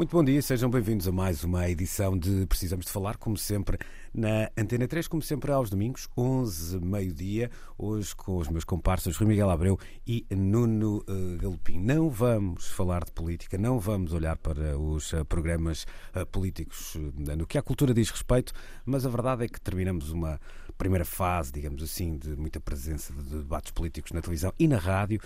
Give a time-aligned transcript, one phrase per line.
[0.00, 3.76] Muito bom dia, sejam bem-vindos a mais uma edição de Precisamos de Falar, como sempre,
[4.14, 9.28] na Antena 3, como sempre aos domingos, 11, meio-dia, hoje com os meus comparsas Rui
[9.28, 11.78] Miguel Abreu e Nuno uh, Galopim.
[11.78, 15.86] Não vamos falar de política, não vamos olhar para os uh, programas
[16.16, 16.96] uh, políticos
[17.36, 18.54] no que a cultura diz respeito,
[18.86, 20.40] mas a verdade é que terminamos uma
[20.78, 25.20] primeira fase, digamos assim, de muita presença de debates políticos na televisão e na rádio,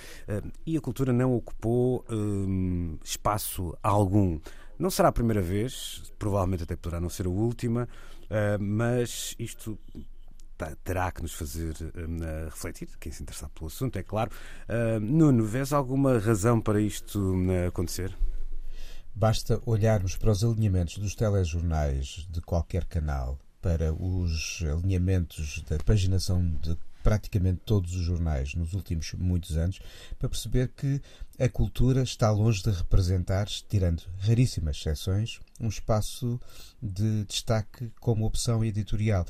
[0.67, 2.05] e a cultura não ocupou
[3.05, 4.41] espaço algum.
[4.79, 7.89] Não será a primeira vez, provavelmente até poderá não ser a última,
[8.25, 9.79] uh, mas isto
[10.83, 14.31] terá que nos fazer uh, refletir, quem se interessar pelo assunto, é claro.
[14.69, 17.37] Uh, Nuno, vês alguma razão para isto
[17.69, 18.17] acontecer?
[19.15, 26.45] Basta olharmos para os alinhamentos dos telejornais de qualquer canal, para os alinhamentos da paginação
[26.61, 29.79] de praticamente todos os jornais nos últimos muitos anos,
[30.19, 31.01] para perceber que
[31.39, 36.41] a cultura está longe de representar, tirando raríssimas exceções, um espaço
[36.83, 39.25] de destaque como opção editorial.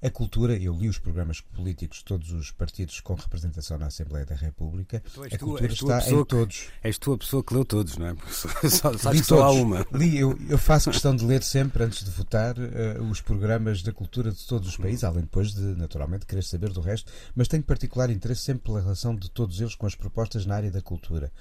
[0.00, 4.24] A cultura, eu li os programas políticos de todos os partidos com representação na Assembleia
[4.24, 6.68] da República, então, a cultura está em que, todos.
[6.82, 8.14] És tu a pessoa que leu todos, não é?
[8.70, 9.86] Só, só, li só há uma.
[9.92, 13.92] Li, eu, eu, faço questão de ler sempre, antes de votar, uh, os programas da
[13.92, 17.62] cultura de todos os países, além depois de, naturalmente, querer saber do resto, mas tenho
[17.62, 21.32] particular interesse sempre pela relação de todos eles com as propostas na área da cultura.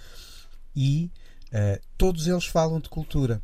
[0.75, 1.11] E
[1.47, 3.41] uh, todos eles falam de cultura.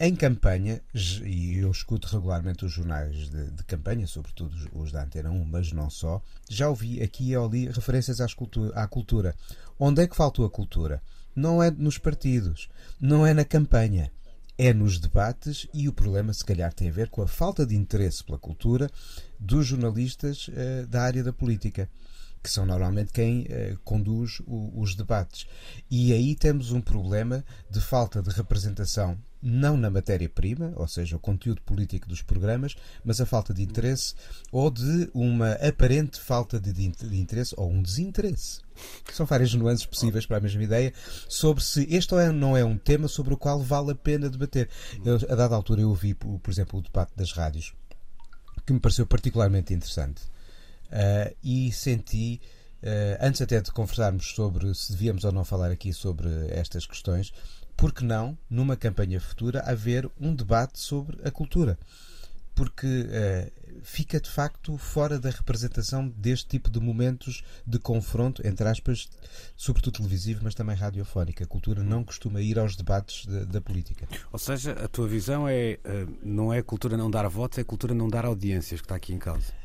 [0.00, 0.82] Em campanha,
[1.24, 5.70] e eu escuto regularmente os jornais de, de, campanha, sobretudo os da Antena 1, mas
[5.70, 9.32] não só, já ouvi aqui e ali referências à cultura.
[9.78, 11.00] Onde é que faltou a cultura?
[11.36, 12.68] Não é nos partidos,
[13.00, 14.10] não é na campanha,
[14.58, 17.76] é nos debates e o problema, se calhar, tem a ver com a falta de
[17.76, 18.90] interesse pela cultura
[19.38, 21.88] dos jornalistas uh, da área da política
[22.42, 25.46] que são normalmente quem uh, conduz o, os debates.
[25.90, 31.20] E aí temos um problema de falta de representação, não na matéria-prima, ou seja, o
[31.20, 34.14] conteúdo político dos programas, mas a falta de interesse
[34.52, 38.60] ou de uma aparente falta de, de interesse ou um desinteresse.
[39.12, 40.92] São várias nuances possíveis para a mesma ideia
[41.28, 44.30] sobre se este ou é, não é um tema sobre o qual vale a pena
[44.30, 44.68] debater.
[45.04, 47.74] Eu, a dada altura eu ouvi, por exemplo, o debate das rádios,
[48.66, 50.22] que me pareceu particularmente interessante
[50.90, 52.40] Uh, e senti,
[52.82, 57.32] uh, antes até de conversarmos sobre se devíamos ou não falar aqui sobre estas questões,
[57.80, 61.78] por que não, numa campanha futura, haver um debate sobre a cultura?
[62.54, 68.68] Porque uh, fica de facto fora da representação deste tipo de momentos de confronto, entre
[68.68, 69.08] aspas,
[69.56, 71.42] sobretudo televisivo, mas também radiofónico.
[71.42, 74.06] A cultura não costuma ir aos debates de, da política.
[74.30, 75.78] Ou seja, a tua visão é
[76.22, 79.18] não é cultura não dar votos, é cultura não dar audiências que está aqui em
[79.18, 79.59] causa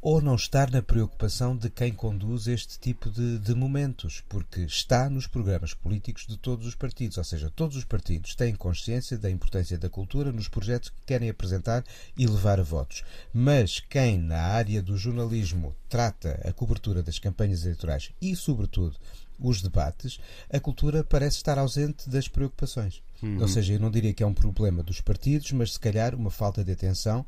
[0.00, 5.10] ou não estar na preocupação de quem conduz este tipo de, de, momentos, porque está
[5.10, 9.30] nos programas políticos de todos os partidos, ou seja, todos os partidos têm consciência da
[9.30, 11.84] importância da cultura nos projetos que querem apresentar
[12.16, 13.02] e levar a votos.
[13.32, 18.96] Mas quem na área do jornalismo trata a cobertura das campanhas eleitorais e, sobretudo,
[19.38, 20.18] os debates,
[20.50, 23.02] a cultura parece estar ausente das preocupações.
[23.22, 23.40] Uhum.
[23.40, 26.30] Ou seja, eu não diria que é um problema dos partidos, mas se calhar uma
[26.30, 27.24] falta de atenção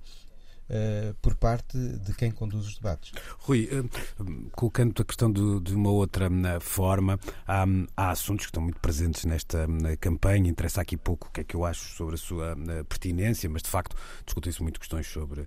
[0.69, 3.13] Uh, por parte de quem conduz os debates.
[3.39, 7.65] Rui, uh, colocando a questão de, de uma outra uh, forma, há,
[7.97, 9.67] há, assuntos que estão muito presentes nesta
[9.99, 10.51] campanha.
[10.51, 12.55] Interessa aqui pouco o que é que eu acho sobre a sua
[12.87, 13.97] pertinência, mas de facto
[14.27, 15.47] discutem-se muito questões sobre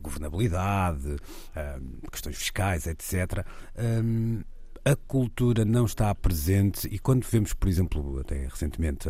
[0.00, 1.16] governabilidade,
[2.10, 3.44] questões fiscais, etc.
[4.84, 9.08] a cultura não está presente e quando vemos, por exemplo, até recentemente,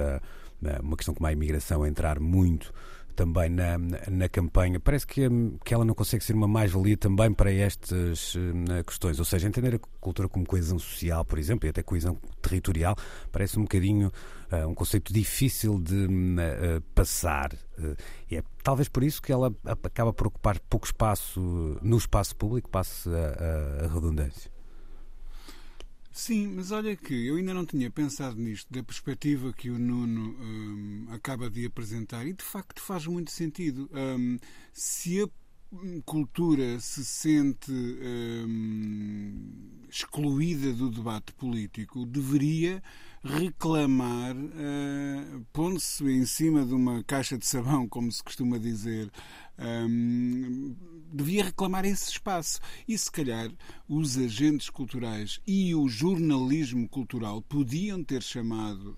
[0.83, 2.73] uma questão como a imigração entrar muito
[3.21, 3.77] também na,
[4.11, 4.81] na campanha.
[4.81, 5.29] Parece que,
[5.63, 9.19] que ela não consegue ser uma mais-valia também para estas uh, questões.
[9.19, 12.97] Ou seja, entender a cultura como coesão social, por exemplo, e até coesão territorial,
[13.31, 14.11] parece um bocadinho
[14.51, 17.53] uh, um conceito difícil de uh, passar.
[18.31, 22.71] e é talvez por isso que ela acaba por ocupar pouco espaço no espaço público,
[22.71, 24.51] passe a, a redundância.
[26.13, 30.37] Sim, mas olha que eu ainda não tinha pensado nisto, da perspectiva que o Nuno
[30.41, 33.89] um, acaba de apresentar, e de facto faz muito sentido.
[33.93, 34.39] Um,
[34.73, 35.29] se a
[36.05, 39.35] cultura se sente um,
[39.89, 42.83] excluída do debate político, deveria
[43.23, 49.11] reclamar, uh, pondo-se em cima de uma caixa de sabão, como se costuma dizer,
[51.13, 52.61] devia reclamar esse espaço.
[52.87, 53.51] E se calhar
[53.89, 58.97] os agentes culturais e o jornalismo cultural podiam ter chamado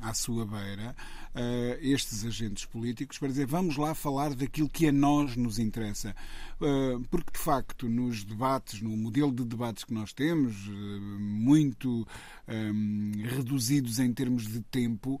[0.00, 0.94] à sua beira
[1.34, 6.14] uh, estes agentes políticos para dizer vamos lá falar daquilo que a nós nos interessa.
[6.60, 10.72] Uh, porque, de facto, nos debates, no modelo de debates que nós temos, uh,
[11.20, 12.06] muito
[12.48, 15.20] um, reduzidos em termos de tempo,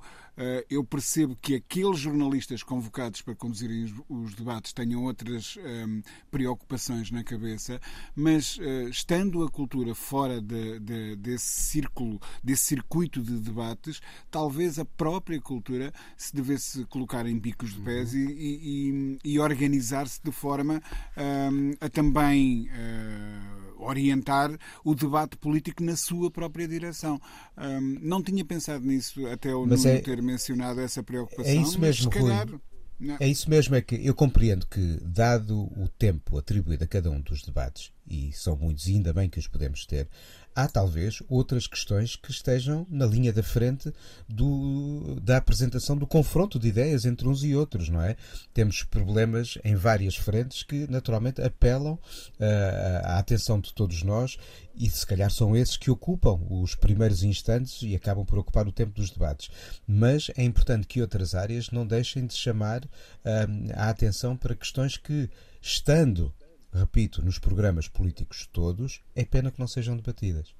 [0.68, 7.22] eu percebo que aqueles jornalistas convocados para conduzirem os debates tenham outras um, preocupações na
[7.22, 7.80] cabeça,
[8.14, 14.00] mas uh, estando a cultura fora de, de, desse círculo, desse circuito de debates,
[14.30, 18.20] talvez a própria cultura se devesse colocar em bicos de pés uhum.
[18.20, 20.82] e, e, e organizar-se de forma
[21.16, 22.68] um, a também.
[22.68, 24.50] Uh, orientar
[24.84, 27.20] o debate político na sua própria direção.
[28.00, 31.52] Não tinha pensado nisso até o Nuno é, ter mencionado essa preocupação.
[31.52, 32.48] É isso mesmo, mas, calhar.
[32.98, 33.16] Não.
[33.18, 37.20] É isso mesmo, é que eu compreendo que, dado o tempo atribuído a cada um
[37.20, 40.08] dos debates, e são muitos, ainda bem que os podemos ter,
[40.54, 43.92] há talvez outras questões que estejam na linha da frente
[44.28, 48.16] do, da apresentação do confronto de ideias entre uns e outros, não é?
[48.52, 51.98] Temos problemas em várias frentes que naturalmente apelam uh,
[53.04, 54.36] à atenção de todos nós
[54.76, 58.72] e se calhar são esses que ocupam os primeiros instantes e acabam por ocupar o
[58.72, 59.50] tempo dos debates.
[59.86, 62.88] Mas é importante que outras áreas não deixem de chamar uh,
[63.74, 65.28] a atenção para questões que,
[65.60, 66.32] estando
[66.74, 70.54] repito, nos programas políticos todos, é pena que não sejam debatidas.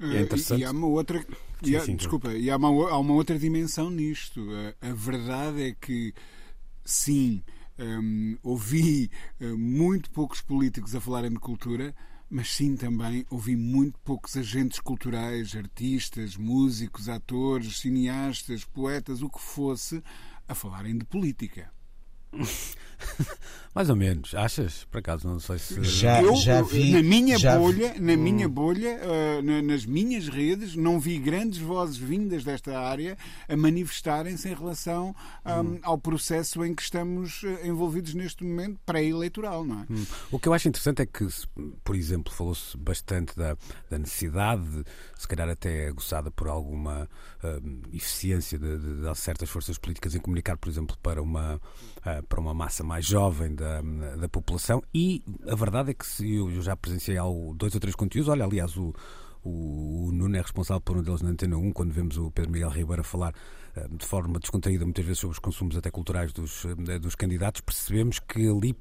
[0.00, 0.60] É interessante.
[0.60, 1.24] E, e há uma outra,
[1.62, 4.46] e há, sim, sim, desculpa, e há uma, há uma outra dimensão nisto.
[4.80, 6.14] A, a verdade é que,
[6.84, 7.42] sim,
[7.78, 9.10] um, ouvi
[9.40, 11.94] uh, muito poucos políticos a falarem de cultura,
[12.30, 19.40] mas sim também ouvi muito poucos agentes culturais, artistas, músicos, atores, cineastas, poetas, o que
[19.40, 20.02] fosse,
[20.46, 21.72] a falarem de política.
[23.74, 24.84] Mais ou menos, achas?
[24.90, 25.84] Por acaso, não sei se.
[25.84, 26.90] Já, eu, já vi.
[26.90, 28.00] Na minha já bolha, vi.
[28.00, 28.50] na minha hum.
[28.50, 33.16] bolha uh, na, nas minhas redes, não vi grandes vozes vindas desta área
[33.48, 35.14] a manifestarem-se em relação
[35.46, 35.78] um, hum.
[35.82, 39.86] ao processo em que estamos ah, envolvidos neste momento pré-eleitoral, não é?
[39.88, 40.06] Hum.
[40.32, 41.24] O que eu acho interessante é que,
[41.84, 43.56] por exemplo, falou-se bastante da,
[43.88, 44.82] da, necessidade,
[45.16, 47.08] se calhar até aguçada por alguma
[47.44, 52.17] uh, eficiência de, de, de, certas forças políticas em comunicar, por exemplo, para uma, uh,
[52.22, 53.80] para uma massa mais jovem da,
[54.16, 54.82] da população.
[54.94, 58.44] E a verdade é que se eu já presenciei algo, dois ou três conteúdos, olha,
[58.44, 58.94] aliás, o,
[59.44, 62.70] o, Nuno é responsável por um deles na Antena 1, quando vemos o Pedro Miguel
[62.70, 63.34] Ribeiro falar
[63.76, 67.60] eh, de forma descontraída, muitas vezes sobre os consumos até culturais dos, eh, dos candidatos,
[67.60, 68.76] percebemos que ali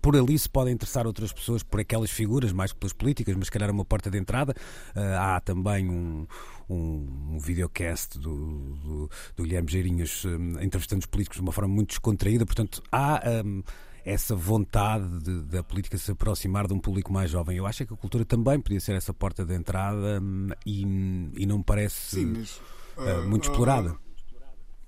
[0.00, 3.46] por ali se podem interessar outras pessoas por aquelas figuras, mais que pelas políticas, mas
[3.46, 4.54] se calhar uma porta de entrada.
[4.94, 6.26] Uh, há também um,
[6.68, 11.72] um, um videocast do, do, do Guilherme Geirinhas um, entrevistando os políticos de uma forma
[11.74, 13.22] muito descontraída, portanto há.
[13.44, 13.62] Um,
[14.04, 17.58] essa vontade de, da política se aproximar de um público mais jovem.
[17.58, 20.80] Eu acho que a cultura também podia ser essa porta de entrada hum, e,
[21.36, 22.58] e não me parece Sim, mas,
[22.96, 24.07] uh, muito uh, explorada.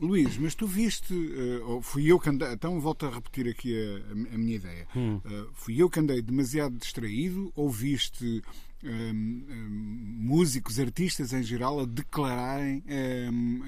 [0.00, 4.34] Luís, mas tu viste, uh, fui eu que andei, então volto a repetir aqui a,
[4.34, 4.86] a minha ideia.
[4.96, 5.16] Hum.
[5.16, 8.42] Uh, fui eu que andei demasiado distraído ou viste
[8.82, 12.82] um, um, músicos, artistas em geral, a declararem
[13.30, 13.62] um,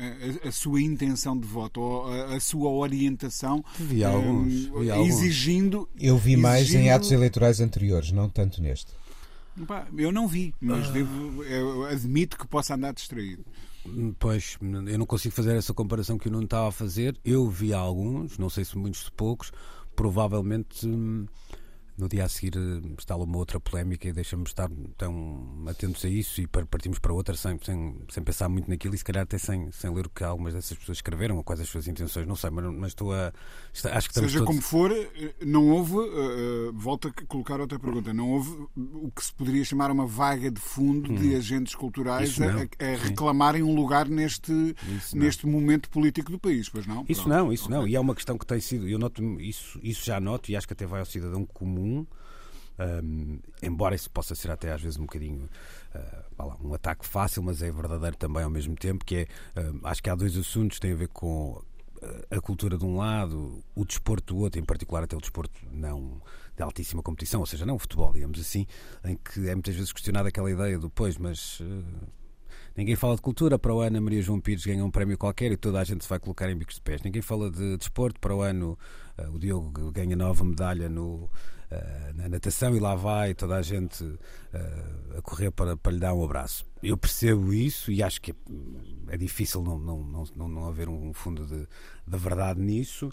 [0.45, 5.09] a, a, sua intenção de voto ou a, a sua orientação, vi alguns, vi alguns.
[5.09, 5.89] exigindo.
[6.01, 6.83] Eu vi mais exigindo...
[6.83, 8.91] em atos eleitorais anteriores, não tanto neste.
[9.99, 10.93] eu não vi, mas ah.
[10.93, 13.45] devo, admito que possa andar distraído.
[14.19, 17.19] Pois, eu não consigo fazer essa comparação que o Nuno estava a fazer.
[17.25, 19.53] Eu vi alguns, não sei se muitos, se poucos,
[19.97, 20.87] provavelmente.
[20.87, 21.27] Hum,
[21.97, 26.09] no dia a seguir eh, instala uma outra polémica e deixa-me estar tão atentos a
[26.09, 29.39] isso e partimos para outra sem, sem, sem pensar muito naquilo e se calhar até
[29.39, 32.37] sem, sem ler o que algumas dessas pessoas escreveram ou quais as suas intenções, não
[32.37, 33.33] sei, mas, mas estou a.
[33.93, 34.47] Acho que Seja todos...
[34.47, 39.25] como for, eh, não houve, uh, volto a colocar outra pergunta, não houve o que
[39.25, 41.17] se poderia chamar uma vaga de fundo hum.
[41.17, 44.53] de agentes culturais a, a, reclamarem um lugar neste,
[45.13, 47.05] neste momento político do país, pois não?
[47.09, 47.37] Isso Pronto.
[47.37, 47.77] não, isso okay.
[47.77, 50.57] não, e é uma questão que tem sido, eu noto isso, isso já noto e
[50.57, 54.99] acho que até vai ao cidadão comum um, embora isso possa ser até às vezes
[54.99, 55.49] um bocadinho
[55.95, 60.03] uh, um ataque fácil, mas é verdadeiro também ao mesmo tempo, que é, uh, acho
[60.03, 61.63] que há dois assuntos que têm a ver com
[62.33, 66.21] a cultura de um lado, o desporto do outro, em particular até o desporto não
[66.57, 68.67] de altíssima competição, ou seja, não o futebol, digamos assim,
[69.05, 71.85] em que é muitas vezes questionada aquela ideia do pois, mas uh,
[72.75, 73.59] Ninguém fala de cultura.
[73.59, 76.05] Para o ano, a Maria João Pires ganha um prémio qualquer e toda a gente
[76.05, 77.03] se vai colocar em bicos de pés.
[77.03, 78.19] Ninguém fala de desporto.
[78.19, 78.79] Para o ano,
[79.31, 81.29] o Diogo ganha nova medalha no,
[82.14, 84.19] na natação e lá vai toda a gente uh,
[85.19, 86.67] a correr para, para lhe dar um abraço.
[86.83, 88.35] Eu percebo isso e acho que é,
[89.09, 91.67] é difícil não, não, não, não haver um fundo de,
[92.07, 93.12] de verdade nisso.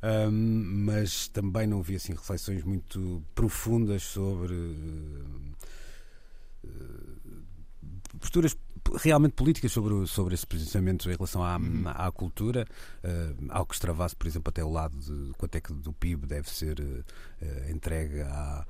[0.00, 5.56] Um, mas também não vi assim reflexões muito profundas sobre uh,
[8.20, 8.56] posturas
[8.98, 11.84] realmente políticas sobre, sobre esse posicionamento em relação à, uhum.
[11.86, 12.66] à cultura,
[13.04, 16.26] uh, ao que extravase, por exemplo, até o lado de quanto é que do PIB
[16.26, 18.66] deve ser uh, entregue à,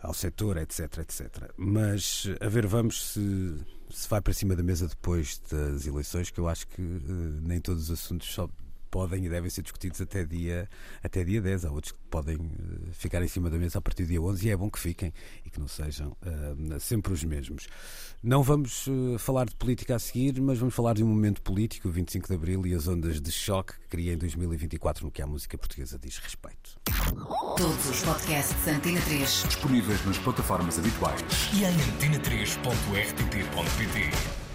[0.00, 1.50] ao setor, etc, etc.
[1.56, 3.54] Mas a ver, vamos se,
[3.90, 7.60] se vai para cima da mesa depois das eleições, que eu acho que uh, nem
[7.60, 8.48] todos os assuntos só
[8.96, 10.66] podem e devem ser discutidos até dia,
[11.02, 11.66] até dia 10.
[11.66, 12.48] Há outros que podem uh,
[12.92, 15.12] ficar em cima da mesa a partir do dia 11 e é bom que fiquem
[15.44, 17.68] e que não sejam uh, sempre os mesmos.
[18.22, 21.88] Não vamos uh, falar de política a seguir, mas vamos falar de um momento político,
[21.88, 25.20] o 25 de Abril e as ondas de choque que cria em 2024 no que
[25.20, 26.80] a música portuguesa diz respeito.
[27.58, 31.20] Todos os podcasts Antena 3 disponíveis nas plataformas habituais
[31.52, 34.45] e em antena3.rtp.pt.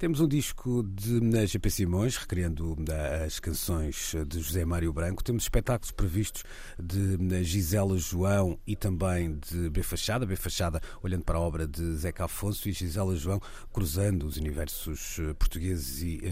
[0.00, 2.74] Temos um disco de GP Simões, recriando
[3.22, 5.22] as canções de José Mário Branco.
[5.22, 6.42] Temos espetáculos previstos
[6.82, 10.24] de Gisela João e também de B Fachada.
[10.24, 15.18] B Fachada olhando para a obra de Zeca Afonso e Gisela João cruzando os universos
[15.18, 16.22] eh, portugueses e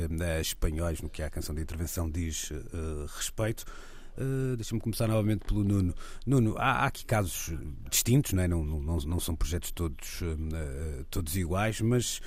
[0.41, 2.51] espanhóis no que a canção de intervenção diz
[3.19, 3.67] respeito.
[4.17, 5.95] Uh, Deixa-me começar novamente pelo Nuno.
[6.27, 7.53] Nuno, há, há aqui casos
[7.91, 8.49] distintos, não, é?
[8.49, 12.23] não, não, não são projetos todos, uh, todos iguais, mas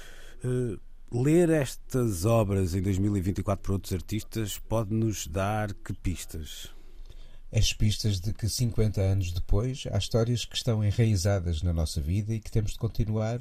[0.46, 0.80] uh,
[1.14, 6.74] Ler estas obras em 2024 por outros artistas pode nos dar que pistas?
[7.54, 12.34] As pistas de que 50 anos depois há histórias que estão enraizadas na nossa vida
[12.34, 13.40] e que temos de continuar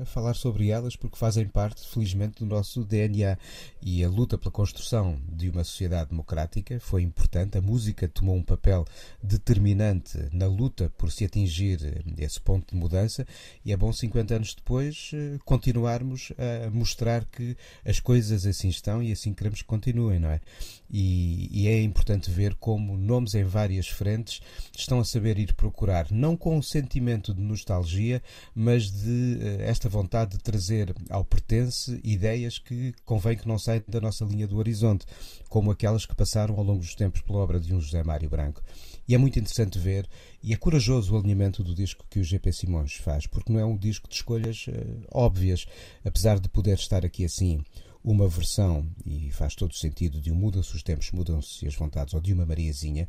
[0.00, 3.38] a, falar sobre elas porque fazem parte, felizmente, do nosso DNA.
[3.80, 7.56] E a luta pela construção de uma sociedade democrática foi importante.
[7.56, 8.84] A música tomou um papel
[9.22, 13.26] determinante na luta por se atingir esse ponto de mudança
[13.64, 19.02] e é bom 50 anos depois eh, continuarmos a mostrar que as coisas assim estão
[19.02, 20.40] e assim queremos que continuem, não é?
[20.90, 24.40] E, e é importante ver como nomes em várias frentes,
[24.76, 28.22] estão a saber ir procurar, não com um sentimento de nostalgia,
[28.54, 33.82] mas de uh, esta vontade de trazer ao pertence ideias que convém que não saiam
[33.88, 35.06] da nossa linha do horizonte,
[35.48, 38.62] como aquelas que passaram ao longo dos tempos pela obra de um José Mário Branco.
[39.08, 40.08] E é muito interessante ver,
[40.42, 43.64] e é corajoso o alinhamento do disco que o GP Simões faz, porque não é
[43.64, 45.66] um disco de escolhas uh, óbvias,
[46.04, 47.62] apesar de poder estar aqui assim
[48.06, 52.20] uma versão, e faz todo sentido, de um Mudam-se os Tempos, Mudam-se as Vontades ou
[52.20, 53.08] de uma Mariazinha.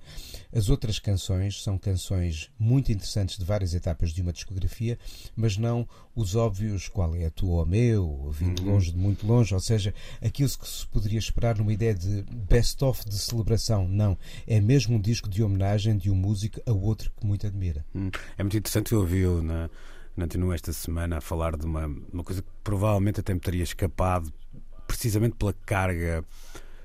[0.51, 4.97] As outras canções são canções muito interessantes de várias etapas de uma discografia,
[5.35, 8.73] mas não os óbvios qual é a tua ou meu, vindo uhum.
[8.73, 13.07] longe de muito longe, ou seja, aquilo que se poderia esperar numa ideia de best-of
[13.07, 13.87] de celebração.
[13.87, 14.17] Não.
[14.47, 17.85] É mesmo um disco de homenagem de um músico a outro que muito admira.
[17.93, 18.09] Hum.
[18.35, 19.69] É muito interessante ouvir na.
[20.15, 24.33] Continuo esta semana a falar de uma, uma coisa que provavelmente até me teria escapado
[24.87, 26.23] precisamente pela carga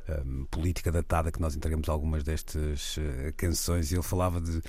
[0.09, 4.61] um, política datada que nós entregamos algumas destas uh, canções, e ele falava de,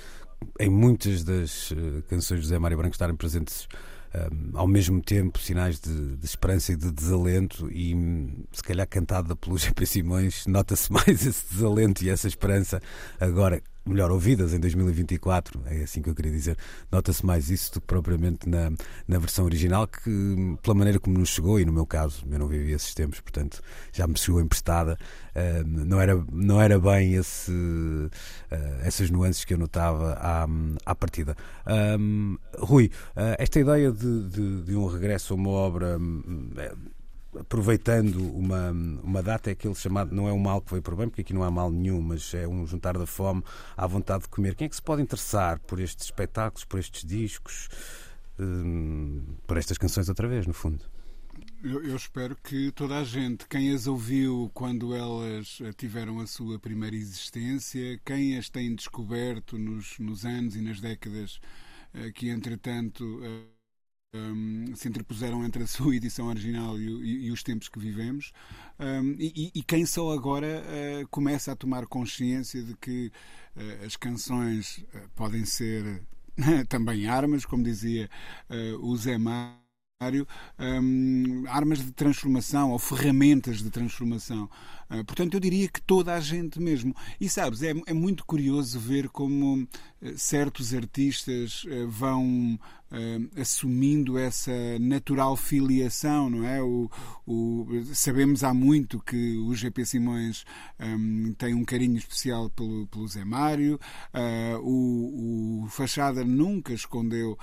[0.60, 3.68] em muitas das uh, canções de José Mário Branco estarem presentes
[4.14, 7.94] um, ao mesmo tempo sinais de, de, esperança e de desalento, e
[8.52, 12.80] se calhar cantada pelo GP Simões, nota-se mais esse desalento e essa esperança
[13.20, 16.56] agora melhor ouvidas em 2024, é assim que eu queria dizer.
[16.90, 18.72] Nota-se mais isso do que propriamente na,
[19.06, 22.48] na versão original, que pela maneira como nos chegou, e no meu caso, eu não
[22.48, 23.62] vivi esses tempos, portanto
[23.92, 24.98] já me chegou emprestada,
[25.34, 28.10] uh, não, era, não era bem esse, uh,
[28.82, 30.46] essas nuances que eu notava à,
[30.86, 31.36] à partida.
[31.98, 35.98] Um, Rui, uh, esta ideia de, de, de, um regresso a uma obra
[37.38, 41.08] aproveitando uma, uma data, é aquele chamado, não é um mal que veio por bem,
[41.08, 43.42] porque aqui não há mal nenhum, mas é um juntar da fome
[43.76, 44.54] à vontade de comer.
[44.54, 47.68] Quem é que se pode interessar por estes espetáculos, por estes discos,
[48.38, 50.84] hum, por estas canções outra vez, no fundo?
[51.62, 56.58] Eu, eu, espero que toda a gente, quem as ouviu quando elas tiveram a sua
[56.58, 61.40] primeira existência, quem as tem descoberto nos, nos anos e nas décadas
[61.94, 63.53] eh, que, entretanto, eh,
[64.14, 68.32] um, se interpuseram entre a sua edição original e, e, e os tempos que vivemos,
[68.78, 73.10] um, e, e, quem só agora uh, começa a tomar consciência de que
[73.56, 76.02] uh, as canções uh, podem ser
[76.68, 78.10] também armas, como dizia
[78.80, 79.63] o Zé Mar
[80.58, 84.50] um, armas de transformação ou ferramentas de transformação.
[84.90, 86.94] Uh, portanto, eu diria que toda a gente mesmo.
[87.20, 89.68] E sabes, é, é muito curioso ver como uh,
[90.16, 92.58] certos artistas uh, vão
[93.36, 96.62] assumindo essa natural filiação, não é?
[96.62, 96.88] O,
[97.26, 100.44] o, sabemos há muito que o GP Simões
[100.78, 103.80] um, tem um carinho especial pelo, pelo Zé Mário,
[104.62, 107.36] o, o Fachada nunca escondeu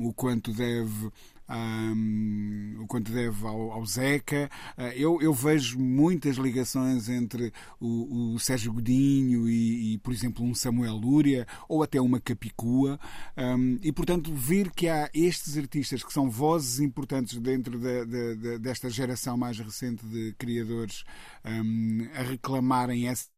[0.00, 1.12] o quanto deve
[1.48, 4.50] um, o quanto deve ao, ao Zeca.
[4.76, 10.44] Uh, eu, eu, vejo muitas ligações entre o, o Sérgio Godinho e, e, por exemplo,
[10.44, 12.98] um Samuel Lúria ou até uma Capicua.
[13.36, 18.36] Um, e, portanto, ver que há estes artistas que são vozes importantes dentro de, de,
[18.36, 21.04] de, desta geração mais recente de criadores
[21.44, 23.31] um, a reclamarem essa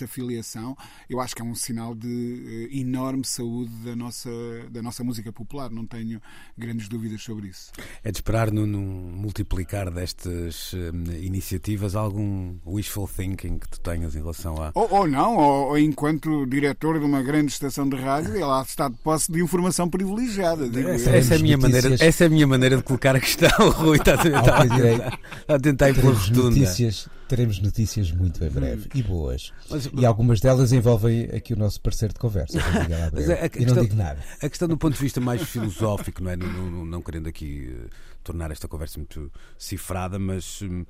[0.00, 0.76] essa filiação,
[1.08, 4.30] eu acho que é um sinal de uh, enorme saúde da nossa,
[4.70, 6.20] da nossa música popular, não tenho
[6.56, 7.70] grandes dúvidas sobre isso.
[8.02, 10.76] É de esperar no, no multiplicar destas uh,
[11.20, 14.72] iniciativas algum wishful thinking que tu tenhas em relação a.
[14.74, 18.88] Ou, ou não, ou, ou, enquanto diretor de uma grande estação de rádio, ela está
[18.88, 20.66] de posse de informação privilegiada.
[20.90, 23.50] Essa, essa, é a minha maneira, essa é a minha maneira de colocar a questão,
[23.70, 23.98] Rui.
[23.98, 26.42] Está a tentar, está a tentar, está a tentar ir pela rotunda.
[26.42, 29.52] Notícias teremos notícias muito em breve e boas.
[29.70, 33.80] Mas, e algumas delas envolvem aqui o nosso parceiro de conversa, a, a, e não
[33.80, 34.20] digo nada.
[34.42, 36.36] A questão do ponto de vista mais filosófico, não é?
[36.36, 37.88] Não, não, não querendo aqui uh,
[38.24, 40.84] tornar esta conversa muito cifrada, mas uh,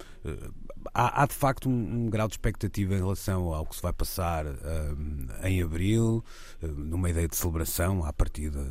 [0.95, 3.93] há, há, de facto um, um, grau de expectativa em relação ao que se vai
[3.93, 4.57] passar uh,
[5.45, 6.25] em abril,
[6.63, 8.67] numa ideia de celebração à partida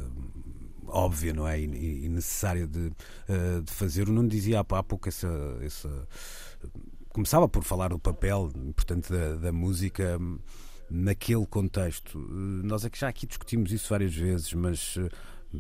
[0.88, 1.62] óbvia, não é?
[1.62, 2.90] E, necessária de,
[3.64, 4.10] de fazer.
[4.10, 5.30] O Nuno dizia há, há pouco essa,
[5.62, 6.08] essa
[7.10, 10.40] começava por falar do papel importante da, da música hum,
[10.90, 12.18] naquele contexto.
[12.20, 14.98] Nós é que já aqui discutimos isso várias vezes, mas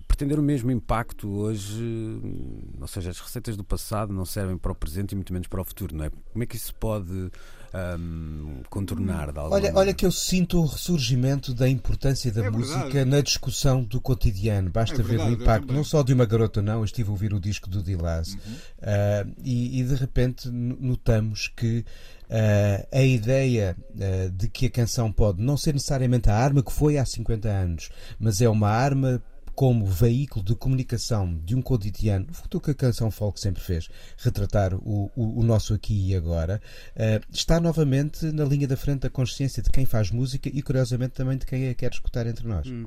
[0.07, 4.71] pretender o mesmo impacto hoje, hum, ou seja, as receitas do passado não servem para
[4.71, 6.11] o presente e muito menos para o futuro, não é?
[6.31, 7.31] Como é que isso pode
[7.73, 9.77] um, contornar de olha, maneira.
[9.77, 13.09] olha que eu sinto o ressurgimento da importância da é música verdade.
[13.09, 14.69] na discussão do cotidiano.
[14.69, 16.79] Basta é ver o impacto não só de uma garota, não.
[16.79, 18.37] Eu estive a ouvir o disco do Dilaz uhum.
[18.37, 21.85] uh, e, e, de repente notamos que
[22.29, 26.71] Uh, a ideia uh, de que a canção pode não ser necessariamente a arma que
[26.71, 29.19] foi há 50 anos, mas é uma arma
[29.59, 34.73] como veículo de comunicação de um cotidiano, o que a canção folk sempre fez, retratar
[34.73, 36.61] o, o, o nosso aqui e agora,
[36.95, 41.11] uh, está novamente na linha da frente da consciência de quem faz música e, curiosamente,
[41.11, 42.67] também de quem a quer escutar entre nós.
[42.67, 42.85] Hum.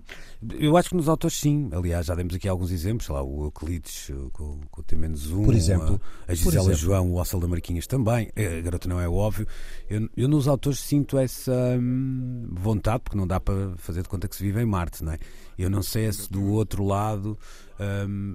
[0.58, 1.68] Eu acho que nos autores, sim.
[1.74, 6.00] Aliás, já demos aqui alguns exemplos, lá, o Euclides com, com o T-1, por exemplo,
[6.26, 9.46] a, a Gisela João, o Ossel da Marquinhas também, a garota não é óbvio.
[9.90, 14.26] Eu, eu nos autores sinto essa hum, vontade, porque não dá para fazer de conta
[14.26, 15.18] que se vive em Marte, não é?
[15.58, 17.38] Eu não sei se do outro lado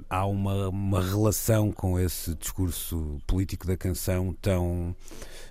[0.09, 4.95] há uma, uma relação com esse discurso político da canção tão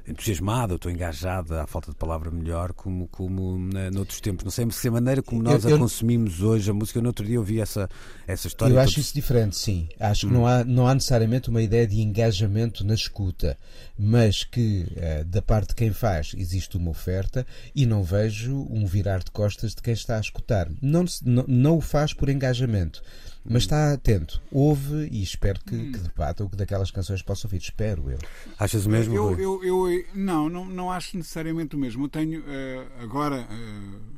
[0.08, 4.44] entusiasmada, ou tão engajada, à falta de palavra melhor, como, como na, noutros tempos.
[4.44, 7.02] Não sei se a maneira como nós eu, eu, a consumimos hoje, a música, eu
[7.02, 7.88] no outro dia ouvi essa,
[8.26, 8.74] essa história.
[8.74, 9.06] Eu acho todos...
[9.06, 9.88] isso diferente, sim.
[9.98, 10.30] Acho hum.
[10.30, 13.58] que não há, não há necessariamente uma ideia de engajamento na escuta,
[13.98, 18.86] mas que uh, da parte de quem faz existe uma oferta e não vejo um
[18.86, 20.68] virar de costas de quem está a escutar.
[20.80, 23.02] Não, não, não o faz por engajamento
[23.48, 25.92] mas está atento, ouve e espero que, hum.
[25.92, 27.58] que debata o que daquelas canções possa ouvir.
[27.58, 28.18] Espero eu.
[28.58, 29.14] Achas o mesmo?
[29.14, 32.04] Eu, eu, eu, não, não, não acho necessariamente o mesmo.
[32.04, 33.46] Eu tenho uh, agora.
[33.50, 34.16] Uh,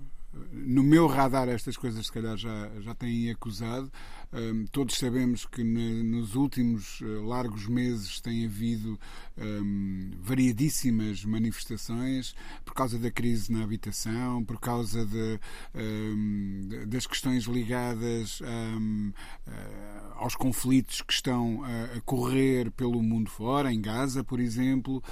[0.53, 3.91] no meu radar estas coisas se calhar já, já têm acusado
[4.33, 8.99] um, todos sabemos que ne, nos últimos uh, largos meses tem havido
[9.37, 15.41] um, variadíssimas manifestações por causa da crise na habitação, por causa de,
[15.75, 19.15] um, das questões ligadas uh,
[20.17, 25.03] aos conflitos que estão a, a, correr pelo mundo fora, em Gaza, por exemplo,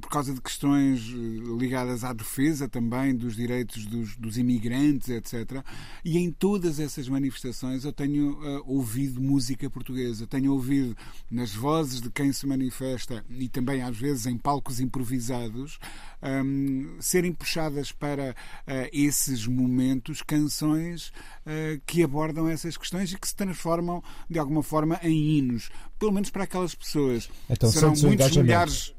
[0.00, 5.64] por causa de questões eh, ligadas à defesa também dos direitos dos, dos imigrantes, etc.
[6.04, 10.96] E em todas essas manifestações eu tenho uh, ouvido música portuguesa, tenho ouvido
[11.30, 15.78] nas vozes de quem se manifesta e também às vezes em palcos improvisados
[16.22, 21.08] um, serem puxadas para uh, esses momentos canções
[21.46, 26.12] uh, que abordam essas questões e que se transformam de alguma forma em hinos, pelo
[26.12, 27.28] menos para aquelas pessoas.
[27.48, 28.94] Então, Serão muitos milhares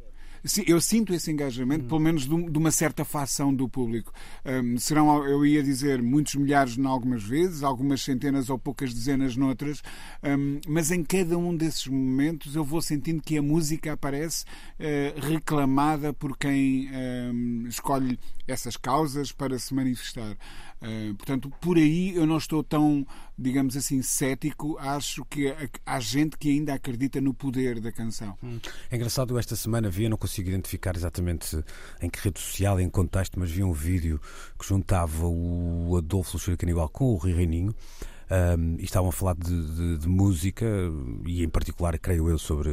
[0.66, 4.14] Eu sinto esse engajamento, pelo menos de, uma certa facção do público.
[4.46, 9.36] Um, serão, eu ia dizer, muitos milhares em algumas vezes, algumas centenas ou poucas dezenas
[9.36, 9.82] noutras,
[10.24, 15.20] um, mas em cada um desses momentos eu vou sentindo que a música aparece uh,
[15.20, 20.38] reclamada por quem um, escolhe essas causas para se manifestar.
[20.82, 23.06] Uh, portanto, por aí eu não estou tão
[23.40, 28.38] digamos assim, cético, acho que há gente que ainda acredita no poder da canção.
[28.92, 31.64] É engraçado, esta semana vi, não consigo identificar exatamente
[32.02, 34.20] em que rede social, em contexto, mas vi um vídeo
[34.58, 37.74] que juntava o Adolfo Luxúria Canibal com o Rui Reininho.
[38.32, 40.64] Um, e estavam a falar de, de, de, música
[41.26, 42.70] e em particular, creio eu, sobre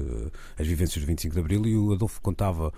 [0.59, 2.71] as vivências do 25 de Abril e o Adolfo contava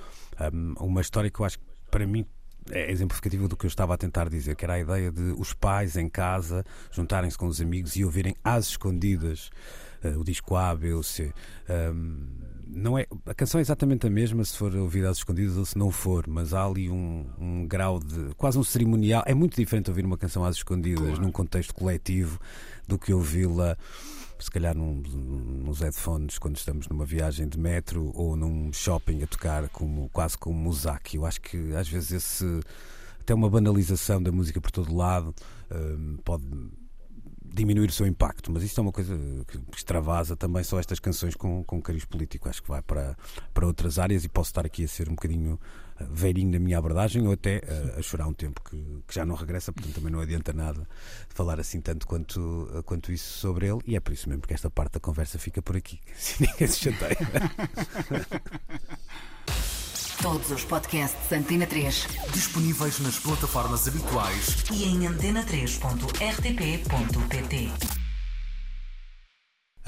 [0.52, 2.24] um, uma história que eu acho que para mim
[2.72, 5.52] é exemplificativa do que eu estava a tentar dizer, que era a ideia de os
[5.52, 9.50] pais em casa juntarem-se com os amigos e ouvirem às escondidas
[10.04, 11.32] uh, o disco A, B ou C.
[11.68, 15.64] Um, não é, a canção é exatamente a mesma se for ouvida às escondidas ou
[15.64, 18.34] se não for, mas há ali um, um grau de.
[18.36, 19.22] quase um cerimonial.
[19.26, 21.22] É muito diferente ouvir uma canção às escondidas claro.
[21.22, 22.38] num contexto coletivo
[22.86, 23.76] do que ouvi-la
[24.44, 25.02] se calhar num,
[25.64, 30.36] nos headphones quando estamos numa viagem de metro ou num shopping a tocar como, quase
[30.38, 31.16] como Muzak.
[31.16, 32.60] Eu acho que às vezes esse
[33.20, 35.34] até uma banalização da música por todo lado
[35.70, 36.44] um, pode
[37.52, 41.34] diminuir o seu impacto, mas isto é uma coisa que extravasa também só estas canções
[41.34, 42.48] com, com cariz político.
[42.48, 43.16] Acho que vai para,
[43.52, 45.58] para outras áreas e posso estar aqui a ser um bocadinho
[45.98, 49.14] eh, velhinho na minha abordagem ou até a, eh, a chorar um tempo que, que,
[49.14, 50.86] já não regressa, portanto também não adianta nada
[51.28, 54.54] falar assim tanto quanto, eh, quanto isso sobre ele e é por isso mesmo que
[54.54, 56.00] esta parte da conversa fica por aqui.
[56.14, 57.18] Se ninguém se chateia.
[60.22, 67.97] Todos os podcasts Antena 3 disponíveis nas plataformas habituais e em antena3.rtp.pt.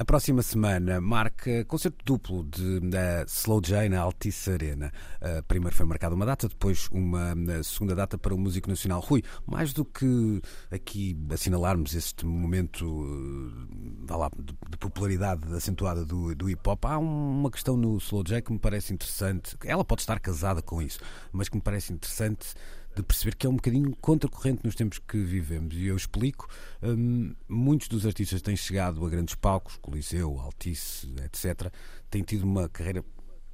[0.01, 4.91] A próxima semana marca concerto duplo de uh, Slow J na Altice Arena.
[5.21, 8.99] Uh, primeiro foi marcada uma data, depois uma uh, segunda data para o Músico Nacional.
[8.99, 16.33] Rui, mais do que aqui assinalarmos este momento uh, lá, de, de, popularidade acentuada do,
[16.33, 19.55] do hip hop, há um, uma questão no Slow J que me parece interessante.
[19.63, 20.99] Ela pode estar casada com isso,
[21.31, 22.55] mas que me parece interessante
[22.95, 25.75] de perceber que é um bocadinho contracorrente nos tempos que vivemos.
[25.75, 26.47] E eu explico:
[26.81, 31.71] hum, muitos dos artistas têm chegado a grandes palcos, Coliseu, Altice, etc.,
[32.09, 33.03] têm tido uma carreira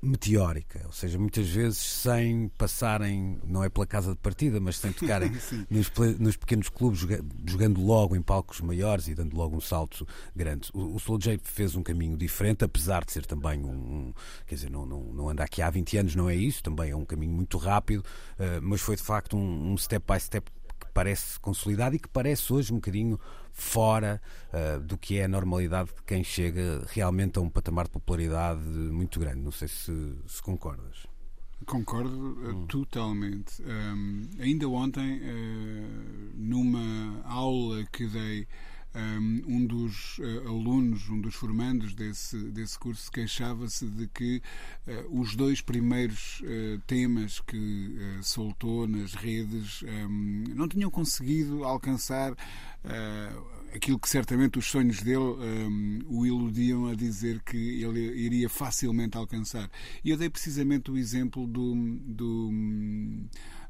[0.08, 4.92] meteórica, ou seja, muitas vezes sem passarem, não é pela casa de partida, mas sem
[4.92, 5.32] tocarem
[5.70, 7.06] nos, nos, pequenos clubes,
[7.46, 10.70] jogando logo em palcos maiores e dando logo um salto grande.
[10.74, 14.14] O, o Slow J fez um caminho diferente, apesar de ser também um, um,
[14.46, 16.96] quer dizer, não, não, não anda aqui há 20 anos, não é isso, também é
[16.96, 20.50] um caminho muito rápido, uh, mas foi de facto um, um step by step
[20.98, 23.20] parece consolidado e que parece hoje um bocadinho
[23.54, 24.20] fora
[24.52, 28.64] uh, do que é a normalidade de quem chega realmente a um patamar de popularidade
[28.64, 29.38] muito grande.
[29.42, 31.06] Não sei se, se concordas.
[31.68, 32.66] Concordo uh, hum.
[32.66, 33.62] totalmente.
[33.62, 38.48] Um, ainda ontem, uh, numa aula que dei
[39.48, 44.42] um dos uh, alunos, um dos formandos desse, desse curso, queixava-se de que
[44.88, 49.84] uh, os dois primeiros uh, temas que soltou nas redes
[50.56, 52.36] não tinham conseguido alcançar
[53.74, 59.18] aquilo que certamente os sonhos dele um, o iludiam a dizer que ele iria facilmente
[59.18, 59.70] alcançar.
[60.04, 61.76] E eu dei precisamente o exemplo do.
[62.06, 62.52] do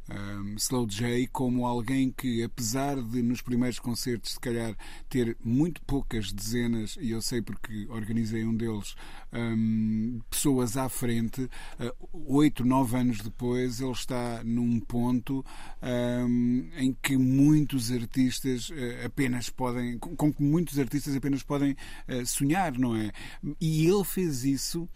[0.09, 4.75] um, Slow J como alguém que, apesar de nos primeiros concertos, se calhar,
[5.09, 8.95] ter muito poucas dezenas, e eu sei porque organizei um deles,
[9.33, 15.45] um, pessoas à frente, uh, oito, nove anos depois, ele está num ponto
[15.81, 21.73] um, em que muitos artistas uh, apenas podem, com, com, que muitos artistas apenas podem
[21.73, 23.11] uh, sonhar, não é?
[23.59, 24.87] E ele fez isso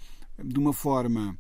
[0.44, 1.38] de uma forma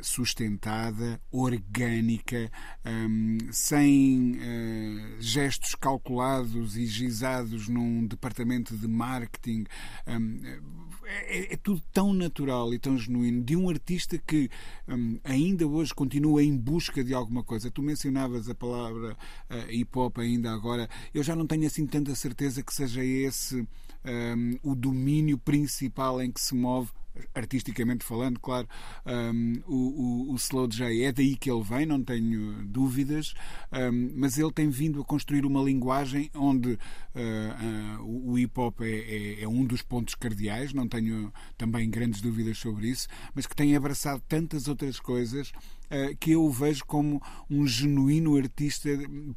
[0.00, 2.50] sustentada, orgânica,
[2.84, 9.64] um, sem uh, gestos calculados e gizados num departamento de marketing.
[10.06, 14.48] Um, é, é, tudo tão natural e tão genuíno de um artista que
[14.86, 17.70] um, ainda hoje continua em busca de alguma coisa.
[17.70, 19.16] Tu mencionavas a palavra
[19.50, 20.88] uh, hip hop ainda agora.
[21.12, 23.66] Eu já não tenho assim tanta certeza que seja esse
[24.04, 26.90] um, o domínio principal em que se move
[27.34, 28.68] artisticamente falando, claro,
[29.06, 33.34] um, o, o, o, Slow J é daí que ele vem, não tenho dúvidas,
[33.72, 38.80] um, mas ele tem vindo a construir uma linguagem onde uh, uh, o hip hop
[38.82, 43.46] é, é, é, um dos pontos cardeais, não tenho também grandes dúvidas sobre isso, mas
[43.46, 48.88] que tem abraçado tantas outras coisas uh, que eu o vejo como um genuíno artista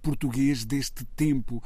[0.01, 1.62] português deste tempo,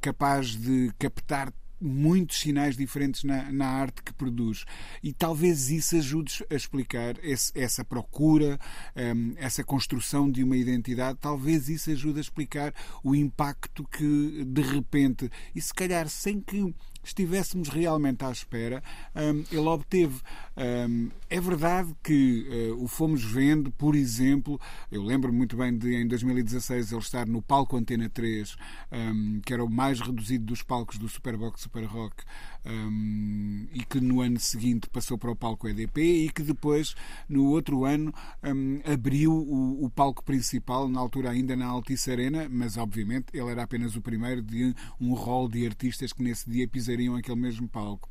[0.00, 4.64] capaz de captar muitos sinais diferentes na, na, arte que produz.
[5.02, 8.58] E talvez isso ajude a explicar esse, essa procura,
[8.96, 14.62] um, essa construção de uma identidade, talvez isso ajude a explicar o impacto que de
[14.62, 18.82] repente, e se calhar sem que estivéssemos realmente à espera,
[19.14, 20.20] um, ele obteve.
[20.56, 25.94] Um, é verdade que uh, o fomos vendo, por exemplo, eu lembro muito bem de
[25.94, 28.56] em 2016 ele estar no palco Antena 3,
[28.92, 32.22] um, que era o mais reduzido dos palcos do Superbox Super Rock,
[32.64, 36.94] um, e que no ano seguinte passou para o palco EDP e que depois,
[37.28, 42.48] no outro ano, um, abriu o, o, palco principal, na altura ainda na Altice Arena,
[42.50, 46.66] mas obviamente ele era apenas o primeiro de um rol de artistas que nesse dia
[46.68, 48.08] pisariam aquele mesmo palco.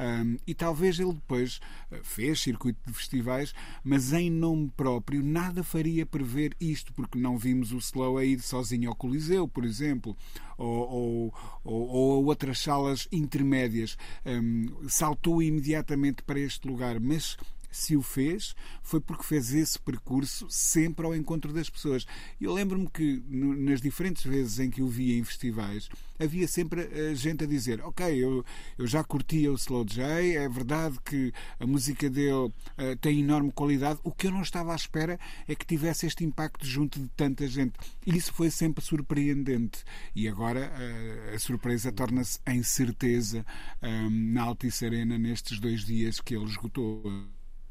[0.00, 1.60] Um, e talvez ele depois
[1.90, 7.36] eh, fez circuito de festivais, mas em nome próprio nada faria prever isto, porque não
[7.36, 10.16] vimos o Slow a ir sozinho ao Coliseu, por exemplo,
[10.56, 13.98] ou, ou, ou, a outras salas intermédias.
[14.24, 17.36] Um, saltou imediatamente para este lugar, mas
[17.70, 22.06] se o fez, foi porque fez esse percurso sempre ao encontro das pessoas.
[22.40, 27.14] Eu lembro-me que nas diferentes vezes em que o via em festivais, havia sempre a
[27.14, 28.44] gente a dizer: Ok, eu,
[28.76, 32.52] eu já curtia o Slow J, é verdade que a música dele uh,
[33.00, 34.00] tem enorme qualidade.
[34.04, 37.46] O que eu não estava à espera é que tivesse este impacto junto de tanta
[37.46, 37.74] gente.
[38.06, 39.84] E isso foi sempre surpreendente.
[40.14, 43.44] E agora uh, a surpresa torna-se em certeza
[43.82, 47.02] um, na Altice Arena nestes dois dias que ele esgotou.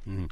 [0.05, 0.27] Uhum.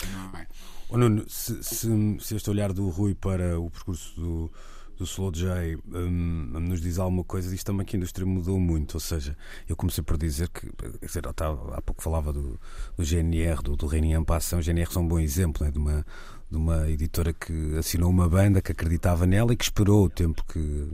[0.90, 1.88] Oh, Nuno, se, se,
[2.20, 4.52] se, este olhar do Rui para o percurso do,
[4.98, 8.96] do Slow J um, nos diz alguma coisa, diz também que a indústria mudou muito.
[8.96, 12.60] Ou seja, eu comecei por dizer que, dizer, há pouco falava do,
[12.96, 14.60] do GNR, do, do Reinier Passão.
[14.60, 16.06] O GNR é um bom exemplo né, de, uma,
[16.50, 20.44] de uma editora que assinou uma banda que acreditava nela e que esperou o tempo
[20.46, 20.90] que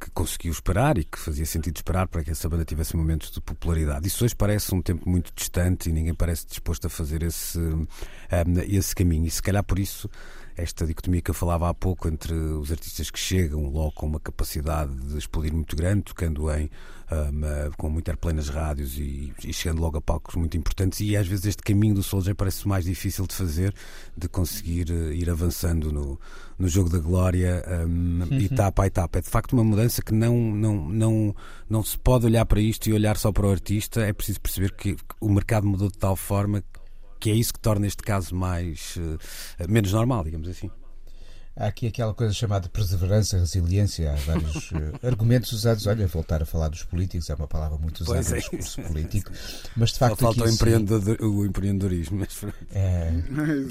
[0.00, 3.40] que conseguiu esperar e que fazia sentido esperar para que essa banda tivesse momentos de
[3.40, 4.08] popularidade.
[4.08, 7.86] Isso hoje parece um tempo muito distante e ninguém parece disposto a fazer esse, um,
[8.66, 9.26] esse caminho.
[9.26, 10.08] E se calhar por isso
[10.56, 14.20] esta dicotomia que eu falava há pouco entre os artistas que chegam logo com uma
[14.20, 16.70] capacidade de explodir muito grande, tocando em
[17.10, 21.16] um, com muito airplay nas rádios e, e, chegando logo a palcos muito importantes, e
[21.16, 23.74] às vezes este caminho do Soldier parece mais difícil de fazer,
[24.16, 26.18] de conseguir uh, ir avançando no,
[26.58, 28.38] no jogo da glória um, uhum.
[28.40, 29.18] etapa a etapa.
[29.18, 31.36] É de facto uma mudança que não, não, não,
[31.68, 34.72] não se pode olhar para isto e olhar só para o artista, é preciso perceber
[34.72, 36.62] que o mercado mudou de tal forma
[37.18, 39.18] que é isso que torna este caso mais uh,
[39.68, 40.70] menos normal, digamos assim.
[41.60, 44.10] Há aqui aquela coisa chamada perseverança, resiliência.
[44.10, 45.86] Há vários uh, argumentos usados.
[45.86, 48.38] Olha, voltar a falar dos políticos é uma palavra muito usada no é.
[48.38, 49.30] discurso político.
[49.76, 50.20] Mas de facto.
[50.20, 52.20] Só falta o, empreendedor, o empreendedorismo.
[52.20, 52.42] Mas...
[52.72, 53.12] É,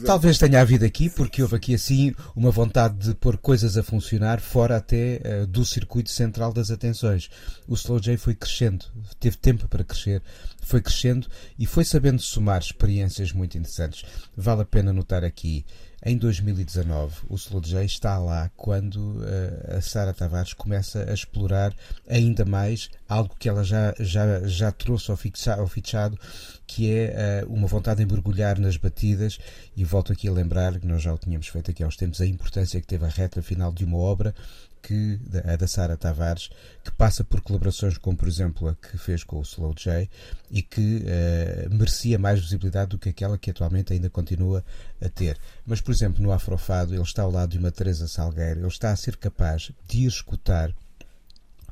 [0.06, 4.39] talvez tenha havido aqui, porque houve aqui assim uma vontade de pôr coisas a funcionar
[4.39, 7.28] fora até uh, do circuito central das atenções.
[7.67, 8.86] O Slow J foi crescendo,
[9.19, 10.21] teve tempo para crescer,
[10.62, 11.25] foi crescendo
[11.58, 14.06] e foi sabendo somar experiências muito interessantes.
[14.38, 15.65] Vale a pena notar aqui
[16.05, 21.73] em 2019, o Slow J está lá quando uh, a Sara Tavares começa a explorar
[22.07, 26.17] ainda mais algo que ela já, já, já trouxe ao, fixa, ao fichado,
[26.65, 29.39] que é uh, uma vontade de mergulhar nas batidas.
[29.75, 32.25] E volto aqui a lembrar, que nós já o tínhamos feito aqui uns tempos, a
[32.25, 34.33] importância que teve a reta final de uma obra
[34.82, 36.50] que a da Sara Tavares,
[36.84, 40.10] que passa por colaborações como, por exemplo, a que fez com o Slow J
[40.50, 44.63] e que uh, merecia mais visibilidade do que aquela que atualmente ainda continua
[45.02, 45.38] a ter.
[45.65, 48.92] Mas, por exemplo, no Afrofado, ele está ao lado de uma Teresa Salgueiro, ele está
[48.92, 50.74] a ser capaz de escutar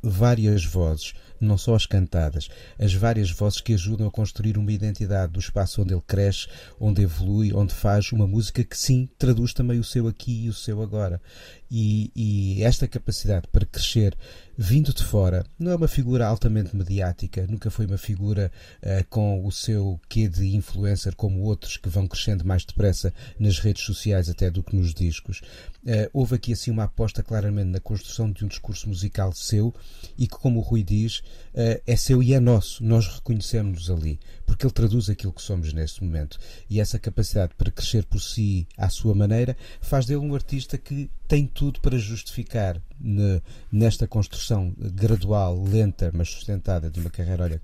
[0.02, 5.34] várias vozes não só as cantadas, as várias vozes que ajudam a construir uma identidade
[5.34, 6.48] do espaço onde ele cresce,
[6.80, 10.54] onde evolui, onde faz uma música que sim traduz também o seu aqui e o
[10.54, 11.22] seu agora.
[11.70, 14.16] E, e esta capacidade para crescer
[14.58, 19.46] vindo de fora, não é uma figura altamente mediática, nunca foi uma figura uh, com
[19.46, 24.30] o seu quê de influencer como outros que vão crescendo mais depressa nas redes sociais
[24.30, 25.42] até do que nos discos.
[25.84, 29.74] Uh, houve aqui assim uma aposta claramente na construção de um discurso musical seu
[30.18, 32.84] e que, como o Rui diz, uh, é seu e é nosso.
[32.84, 36.40] Nós reconhecemos-nos ali, porque ele traduz aquilo que somos neste momento.
[36.70, 41.12] E essa capacidade para crescer por si à sua maneira faz dele um artista que
[41.28, 47.62] tem tudo para justificar ne, nesta construção gradual, lenta, mas sustentada de uma carreira, olha,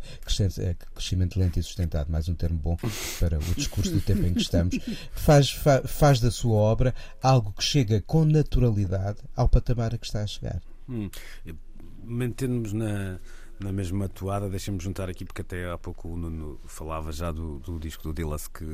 [0.60, 2.78] eh, crescimento lento e sustentado, mais um termo bom
[3.20, 4.78] para o discurso do tempo em que estamos,
[5.14, 10.06] faz, fa, faz da sua obra algo que chega com naturalidade ao patamar a que
[10.06, 10.62] está a chegar.
[10.90, 11.10] Hum,
[12.06, 13.18] Mantendo-nos na
[13.64, 17.60] na mesma toada, deixem-me juntar aqui, porque até há pouco o Nuno falava já do,
[17.60, 18.66] do disco do Dillas que,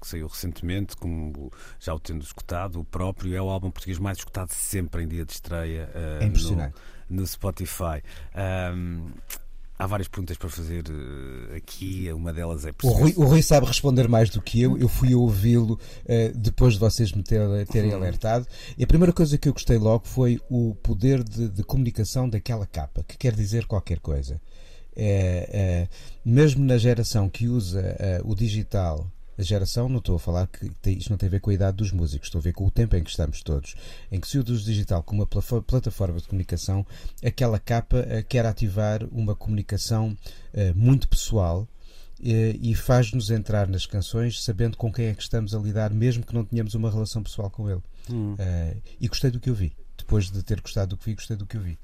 [0.00, 4.18] que, saiu recentemente, como já o tendo escutado, o próprio é o álbum português mais
[4.18, 8.02] escutado sempre em dia de estreia uh, é no, no, Spotify.
[8.74, 9.10] Um,
[9.78, 13.66] Há várias perguntas para fazer uh, aqui, uma delas é o Rui, o Rui, sabe
[13.66, 14.78] responder mais do que eu.
[14.78, 17.96] Eu fui ouvi-lo uh, depois de vocês me ter, terem uhum.
[17.96, 18.46] alertado.
[18.78, 22.66] E a primeira coisa que eu gostei logo foi o poder de, de comunicação daquela
[22.66, 24.40] capa, que quer dizer qualquer coisa.
[24.96, 25.88] é, é,
[26.24, 30.70] mesmo na geração que usa é, o digital a geração, não estou a falar que
[30.82, 32.66] tem, isto não tem a ver com a idade dos músicos, estou a ver com
[32.66, 33.74] o tempo em que estamos todos,
[34.10, 36.86] em que se usa o digital como uma plataforma de comunicação,
[37.24, 40.16] aquela capa uh, quer ativar uma comunicação
[40.54, 42.26] uh, muito pessoal uh,
[42.60, 46.34] e faz-nos entrar nas canções sabendo com quem é que estamos a lidar, mesmo que
[46.34, 47.82] não tenhamos uma relação pessoal com ele.
[48.10, 48.34] Hum.
[49.00, 49.72] e gostei do que eu vi.
[49.96, 51.78] Depois de ter gostado do que vi, gostei do que eu vi.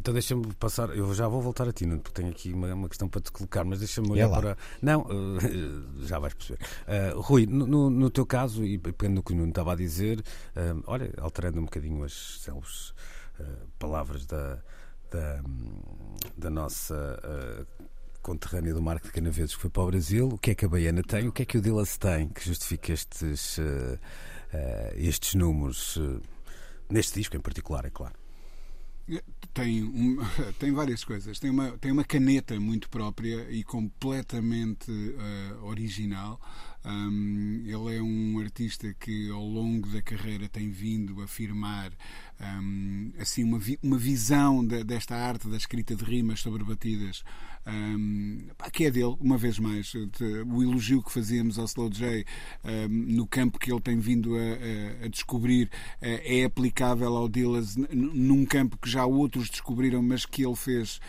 [0.00, 3.06] Então deixa-me passar, eu já vou voltar a ti, porque tenho aqui uma, uma questão
[3.06, 4.56] para te colocar, mas deixa-me olhar para.
[4.80, 6.58] Não, uh, já vais perceber.
[6.88, 10.20] Uh, Rui, no, no, teu caso, e pegando no que o Nuno estava a dizer,
[10.20, 12.94] uh, olha, alterando um bocadinho as células,
[13.78, 14.58] palavras da,
[15.10, 15.42] da,
[16.36, 17.20] da nossa
[18.22, 20.68] conterrânea do Marco de Canaveses que foi para o Brasil, o que é que a
[20.68, 23.58] Baiana tem, o que é que o Dilas tem que justifica estes,
[24.94, 25.98] estes números,
[26.90, 28.14] neste disco em particular, é claro.
[29.52, 30.18] Tem, um,
[30.58, 31.38] tem várias coisas.
[31.38, 36.40] Tem uma, tem uma caneta muito própria e completamente uh, original.
[36.84, 41.92] Um, ele é um artista que ao longo da carreira tem vindo a afirmar
[42.40, 47.22] um, assim uma, vi, uma visão de, desta arte da escrita de rimas sobre batidas
[47.66, 49.92] um, que é dele, uma vez mais.
[49.94, 52.24] O elogio que fazíamos ao Slow J
[52.88, 57.76] no campo que ele tem vindo a, a, a descobrir uh, é aplicável ao Dillas
[57.76, 61.00] num campo que já outros descobriram, mas que ele fez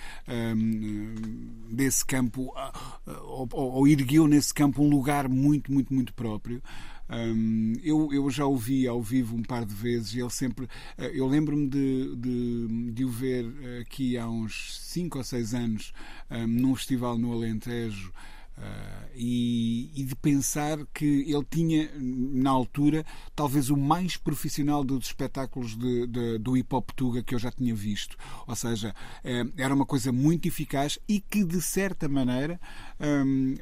[1.69, 6.61] desse campo, uh, ou, ou ergueu nesse campo um lugar muito, muito, muito próprio.
[7.09, 10.65] Um, eu, eu já o vi ao vivo um par de vezes e ele sempre.
[10.97, 13.45] Uh, eu lembro-me de, de, de, o ver
[13.81, 15.93] aqui há uns 5 ou 6 anos
[16.29, 18.13] um, num festival no Alentejo.
[18.57, 25.07] Uh, e, e, de pensar que ele tinha, na altura, talvez o mais profissional dos
[25.07, 28.15] espetáculos de, de, do hip hop tuga que eu já tinha visto.
[28.45, 32.59] Ou seja, uh, era uma coisa muito eficaz e que, de certa maneira,
[32.99, 33.55] um,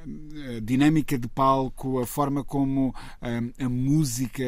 [0.58, 4.44] a dinâmica de palco, a forma como um, a música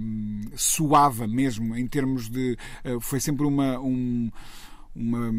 [0.00, 2.58] um, soava mesmo, em termos de.
[2.84, 3.78] Uh, foi sempre uma.
[3.80, 4.30] Um,
[4.96, 5.30] uma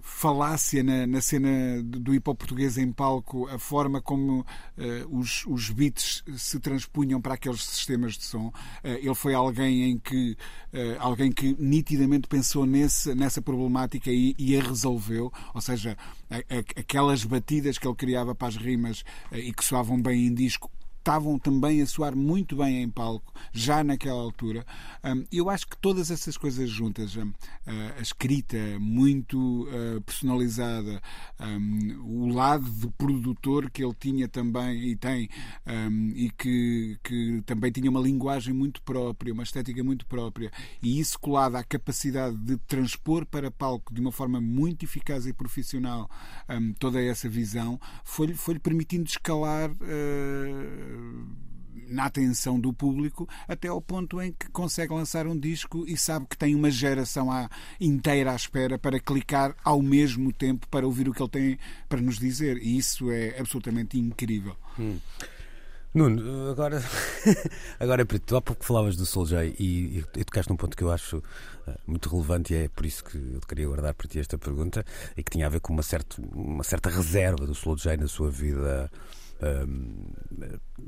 [0.00, 5.44] falácia na, na, cena do hip hop português em palco, a forma como uh, os,
[5.46, 8.46] os beats se transpunham para aqueles sistemas de som.
[8.48, 10.36] Uh, ele foi alguém em que
[10.72, 15.96] uh, alguém que nitidamente pensou nesse, nessa problemática e, e a resolveu, ou seja,
[16.30, 20.34] a, a, aquelas batidas que ele criava para as rimas e que soavam bem em
[20.34, 20.70] disco
[21.02, 24.64] estavam também a soar muito bem em palco, já naquela altura.
[25.32, 27.16] Eu acho que todas essas coisas juntas,
[27.98, 31.02] a escrita muito ah, personalizada,
[32.04, 35.28] o lado de produtor que ele tinha também e tem,
[36.14, 41.18] e que, que também tinha uma linguagem muito própria, uma estética muito própria, e isso
[41.18, 46.08] colado à capacidade de transpor para palco de uma forma muito eficaz e profissional
[46.78, 49.70] toda essa visão, foi-lhe foi permitindo escalar.
[50.92, 51.42] Uh,
[51.92, 56.26] na atenção do público até ao ponto em que consegue lançar um disco e sabe
[56.26, 57.28] que tem uma geração
[57.80, 62.00] inteira à espera para clicar ao mesmo tempo para ouvir o que ele tem para
[62.00, 62.58] nos dizer.
[62.58, 64.56] E isso é absolutamente incrível.
[64.78, 64.98] Hum.
[65.94, 66.82] Nuno, agora,
[67.78, 68.34] agora para tu.
[68.34, 71.74] Há pouco falavas do Soul J e, e, tocaste num ponto que eu acho uh,
[71.86, 75.22] muito relevante e é por isso que eu queria guardar para ti esta pergunta e
[75.22, 78.30] que tinha a ver com uma, certa uma certa reserva do Soul J na sua
[78.30, 78.90] vida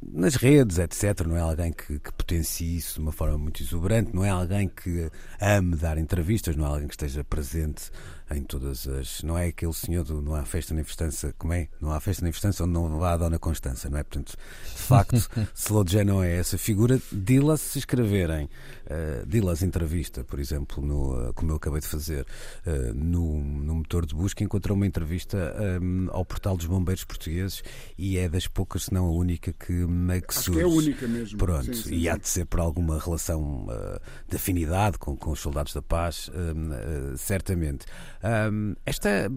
[0.02, 1.26] nas redes, etc.
[1.26, 4.68] Não é alguém que, que potencie isso de uma forma muito exuberante, não é alguém
[4.68, 7.90] que ame dar entrevistas, não é alguém que esteja presente
[8.36, 9.22] em todas as.
[9.22, 11.68] Não é aquele senhor do não há festa nem festança, como é?
[11.80, 14.02] Não há festa nem festança onde não vá a Dona Constança, não é?
[14.02, 17.00] Portanto, de facto, Slow J não é essa figura.
[17.12, 18.48] Dila se escreverem,
[18.86, 22.26] uh, Dilas entrevista, por exemplo, no, uh, como eu acabei de fazer,
[22.66, 27.62] uh, no, no motor de busca, encontrou uma entrevista um, ao portal dos bombeiros portugueses
[27.96, 30.60] e é das poucas, se não a única, que meio que Acho surge.
[30.60, 31.38] que é a única mesmo.
[31.38, 35.30] Pronto, sim, sim, e há de ser por alguma relação uh, de afinidade com, com
[35.30, 37.86] os soldados da paz, uh, certamente.
[38.24, 39.30] Um, esta.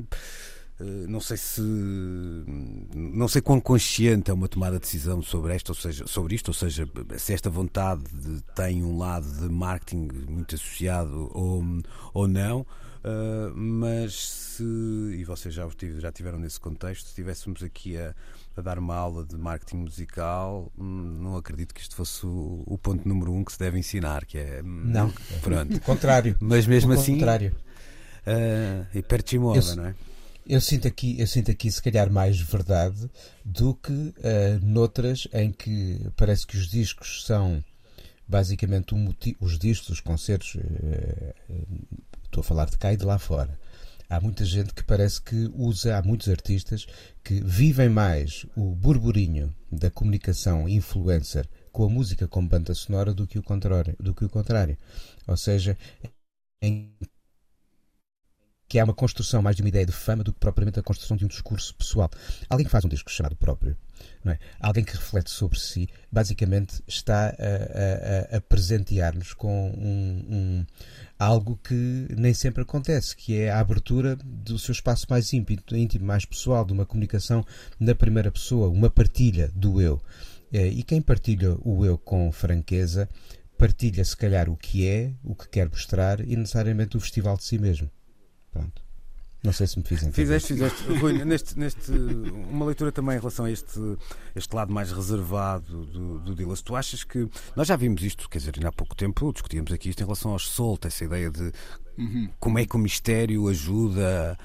[0.80, 1.60] Uh, não sei se
[2.94, 6.50] não sei quão consciente é uma tomada de decisão sobre esta, ou seja, sobre isto,
[6.50, 11.64] ou seja, se esta vontade de, tem um lado de marketing muito associado ou,
[12.14, 12.66] ou não.
[12.98, 14.14] Uh, mas
[14.58, 15.68] se, e vocês já,
[16.00, 18.14] já tiveram nesse contexto, se estivéssemos aqui a,
[18.56, 22.78] a dar uma aula de marketing musical, hum, não acredito que isto fosse o, o
[22.78, 25.80] ponto número um que se deve ensinar, que é hum, não, pronto.
[25.82, 26.36] contrário.
[26.40, 27.56] Mas mesmo o assim, contrário.
[28.28, 29.96] Uh, hipertimoda, não é?
[30.46, 33.10] Eu sinto, aqui, eu sinto aqui, se calhar, mais verdade
[33.44, 34.14] do que uh,
[34.62, 37.64] noutras em que parece que os discos são
[38.26, 41.34] basicamente um motivo, os discos, os concertos, uh,
[42.24, 43.58] estou a falar de cá e de lá fora,
[44.10, 46.88] Há muita gente que parece que usa, há muitos artistas
[47.22, 53.28] que vivem mais o burburinho da comunicação influencer com a música como banda sonora do
[53.28, 53.98] que o contrário.
[54.00, 54.78] Do que o contrário.
[55.28, 55.78] Ou seja,
[56.62, 56.96] em
[58.68, 61.16] que é uma construção mais de uma ideia de fama do que propriamente a construção
[61.16, 62.10] de um discurso pessoal.
[62.50, 63.78] Alguém que faz um disco chamado próprio,
[64.26, 64.38] é?
[64.60, 70.66] alguém que reflete sobre si, basicamente está a, a, a presentear-nos com um, um,
[71.18, 76.26] algo que nem sempre acontece, que é a abertura do seu espaço mais íntimo, mais
[76.26, 77.46] pessoal, de uma comunicação
[77.80, 80.02] na primeira pessoa, uma partilha do eu.
[80.52, 83.10] É, e quem partilha o eu com franqueza,
[83.58, 87.44] partilha se calhar o que é, o que quer mostrar e necessariamente o festival de
[87.44, 87.90] si mesmo.
[88.58, 88.87] Pronto.
[89.48, 90.14] Não sei se me fiz entender.
[90.14, 90.84] Fizeste, fizeste.
[91.00, 93.80] Rui, neste, neste, uma leitura também em relação a este,
[94.36, 96.62] este lado mais reservado do, do Dillas.
[96.62, 97.30] Tu achas que.
[97.56, 100.32] Nós já vimos isto, quer dizer, ainda há pouco tempo discutíamos aqui isto em relação
[100.32, 101.54] aos soltos, essa ideia de
[101.98, 102.30] Uhum.
[102.40, 104.38] Como é que o mistério ajuda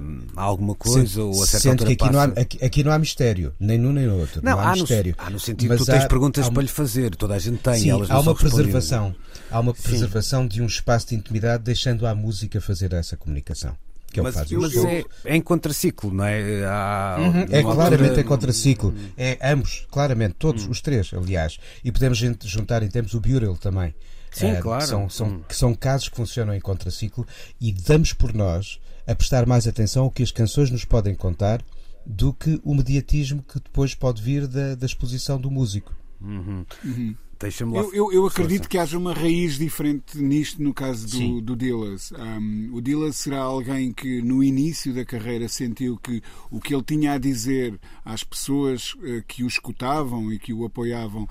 [0.00, 1.06] um, a alguma coisa?
[1.06, 2.12] Sendo, ou a certa sendo que aqui, passa...
[2.12, 4.40] não há, aqui, aqui, não há mistério, nem num nem no outro.
[4.42, 5.14] Não, não há, há, mistério.
[5.16, 7.38] No, há no sentido que tu tens há, perguntas há para lhe fazer, toda a
[7.38, 7.80] gente tem.
[7.80, 9.14] Sim, elas há uma preservação.
[9.48, 10.48] Há uma preservação Sim.
[10.48, 13.76] de um espaço de intimidade, deixando a música fazer essa comunicação
[14.16, 14.50] que mas, faz.
[14.50, 16.64] Mas é, é, em contraciclo, não é?
[16.64, 18.20] Há, uhum, é claramente altura...
[18.20, 18.94] em contraciclo.
[19.16, 20.70] É ambos, claramente, todos uhum.
[20.70, 21.58] os três, aliás.
[21.84, 23.94] E podemos juntar em termos o Burel também.
[24.30, 24.82] Sim, uh, claro.
[24.82, 25.42] Que são, são, uhum.
[25.48, 27.26] que são casos que funcionam em contraciclo
[27.60, 31.62] e damos por nós a prestar mais atenção ao que as canções nos podem contar
[32.04, 35.94] do que o mediatismo que depois pode vir da, da exposição do músico.
[36.20, 36.64] Uhum.
[36.84, 37.14] Uhum.
[37.38, 37.82] Deixa-me lá.
[37.82, 42.10] Eu, eu, eu acredito que haja uma raiz diferente nisto no caso do, do Dillas.
[42.12, 46.82] Um, o Dillas será alguém que no início da carreira sentiu que o que ele
[46.82, 51.28] tinha a dizer às pessoas uh, que o escutavam e que o apoiavam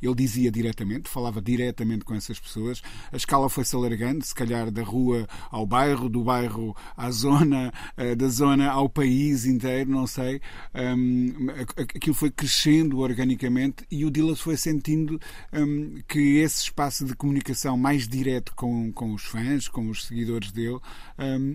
[0.00, 2.82] ele dizia diretamente, falava diretamente com essas pessoas.
[3.12, 8.14] A escala foi-se alargando, se calhar da rua ao bairro, do bairro à zona, eh,
[8.14, 10.40] da zona ao país inteiro, não sei.
[11.76, 15.20] aquilo foi crescendo organicamente e o Dillas foi sentindo
[16.08, 20.78] que esse espaço de comunicação mais direto com, com os fãs, com os seguidores dele,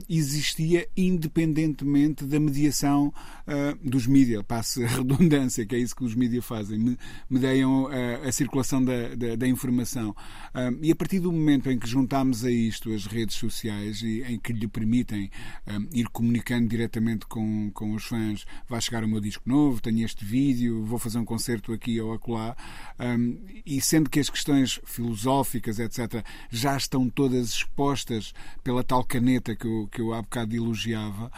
[0.10, 3.14] existia independentemente da mediação
[3.48, 4.44] ah, dos mídias.
[4.44, 6.98] Passe a redundância, que é isso que os mídias fazem.
[7.30, 10.16] Medeiam a a circulação da, da, da informação.
[10.56, 14.24] Um, e a partir do momento em que juntamos a isto as redes sociais e
[14.24, 15.30] em que lhe permitem
[15.68, 20.04] um, ir comunicando diretamente com, com os fãs, vai chegar o meu disco novo, tenho
[20.06, 22.56] este vídeo, vou fazer um concerto aqui ou acolá,
[23.00, 29.56] um, e sendo que as questões filosóficas, etc., já estão todas expostas pela tal caneta
[29.56, 31.32] que eu, que eu há bocado elogiava,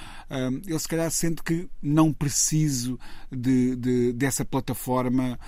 [0.66, 3.00] ele se calhar sente que não preciso
[3.32, 5.39] de, de dessa plataforma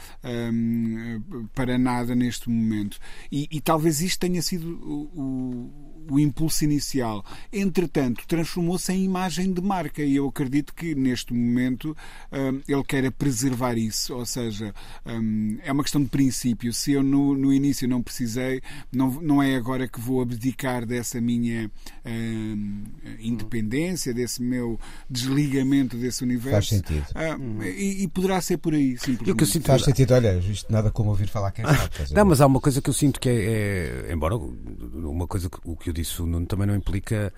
[1.54, 3.00] para nada neste momento.
[3.32, 7.24] E, e talvez isto tenha sido o, o, o impulso inicial.
[7.52, 11.96] Entretanto, transformou-se em imagem de marca e eu acredito que neste momento
[12.32, 14.14] um, ele queira preservar isso.
[14.16, 14.74] Ou seja,
[15.06, 16.74] um, é uma questão de princípio.
[16.74, 21.20] Se eu no, no início não precisei, não, não é agora que vou abdicar dessa
[21.20, 21.70] minha
[22.06, 22.84] um,
[23.20, 24.80] independência, desse meu
[25.10, 26.52] desligamento desse universo.
[26.52, 27.06] Faz sentido.
[27.40, 29.46] Hum, e, e, poderá ser por aí, simplesmente.
[29.46, 29.66] Sinto...
[29.66, 30.14] Faz sentido.
[30.14, 32.14] Olha, isto nada como ouvir falar quem sabe.
[32.14, 35.58] Não, mas há uma coisa que eu sinto que é, é embora uma coisa que,
[35.64, 37.34] o que eu disse o Nuno também não implica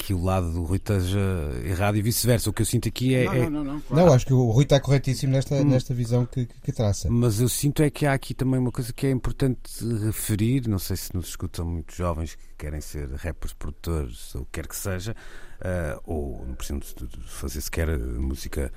[0.00, 1.20] que o lado do Rui esteja
[1.62, 2.48] errado e vice-versa.
[2.48, 3.24] O que eu sinto aqui é.
[3.24, 3.50] Não, é...
[3.50, 4.06] não, não, claro.
[4.06, 5.64] não, acho que o Rui está corretíssimo nesta, hum.
[5.64, 7.08] nesta visão que, que, traça.
[7.10, 9.60] Mas eu sinto é que há aqui também uma coisa que é importante
[10.04, 10.66] referir.
[10.68, 14.76] Não sei se nos escutam muitos jovens que querem ser rappers, produtores, ou quer que
[14.76, 15.14] seja,
[15.60, 18.72] uh, ou não precisam de fazer sequer música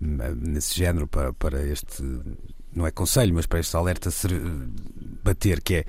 [0.00, 2.02] hum, nesse género para, para este
[2.72, 4.10] não é conselho, mas para este alerta
[5.24, 5.84] bater, que é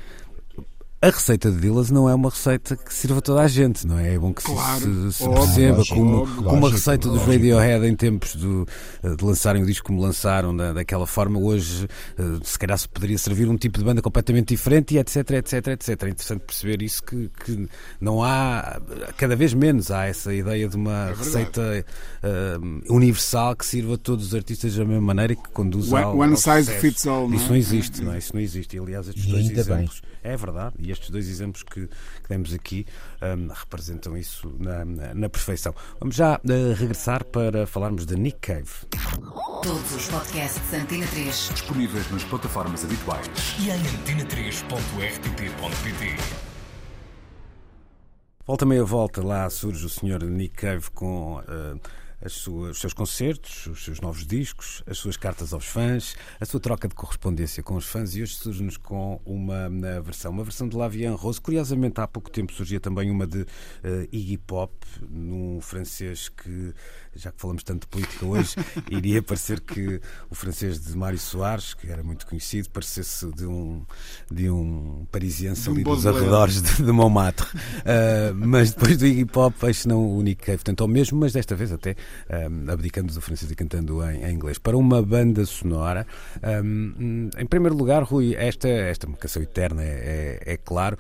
[1.02, 3.98] a receita de Dillas não é uma receita que sirva a toda a gente, não
[3.98, 4.16] é?
[4.16, 7.26] É bom que claro, se, se perceba lógico, como, lógico, como a receita lógico.
[7.26, 8.68] dos Radiohead em tempos do,
[9.02, 11.88] eh, de lançarem o disco como lançaram, da, daquela forma, hoje
[12.18, 15.68] eh, se calhar se poderia servir um tipo de banda completamente diferente e etc, etc,
[15.68, 16.04] etc.
[16.04, 17.70] É interessante perceber isso que, que
[18.02, 18.82] não há,
[19.16, 21.86] cada vez menos há essa ideia de uma é receita
[22.24, 26.04] uh, universal que sirva a todos os artistas da mesma maneira e que conduza one,
[26.04, 27.30] ao, one size fits all.
[27.30, 27.38] Não é?
[27.38, 28.18] Isso não existe, não é?
[28.18, 28.76] Isso não existe.
[28.76, 30.02] E, aliás, estes e dois exemplos.
[30.02, 30.10] Bem.
[30.22, 30.76] É verdade.
[30.90, 32.84] E estes dois exemplos que, que demos aqui
[33.22, 35.72] um, representam isso na, na, na, perfeição.
[36.00, 38.72] Vamos já uh, regressar para falarmos de Nick Cave.
[39.62, 43.30] Todos os podcasts Antena 3 disponíveis nas plataformas habituais
[43.60, 46.16] e em antena3.rtp.pt.
[48.48, 51.80] Volta meia volta, lá surge o senhor Nick Cave com uh,
[52.28, 56.60] sua, os seus concertos, os seus novos discos, as suas cartas aos fãs, a sua
[56.60, 59.70] troca de correspondência com os fãs e hoje surge-nos com uma
[60.02, 61.40] versão, uma versão de Lavian Rose.
[61.40, 63.48] Curiosamente, há pouco tempo surgia também uma de uh,
[64.12, 64.74] Iggy Pop,
[65.10, 66.74] num francês que
[67.20, 68.56] já que falamos tanto de política hoje,
[68.90, 73.84] iria parecer que o francês de Mário Soares, que era muito conhecido, parecesse de um,
[74.32, 77.46] de um parisiense ali dos arredores de, de Montmartre.
[77.48, 81.34] Uh, mas depois do Iggy Pop, acho não o Nick Cave, portanto, ao mesmo, mas
[81.34, 81.96] desta vez até
[82.50, 84.58] um, abdicando do francês e cantando em, em, inglês.
[84.58, 86.08] Para uma banda sonora,
[86.64, 90.98] um, em primeiro lugar, Rui, esta, esta canção eterna é, é, é claro,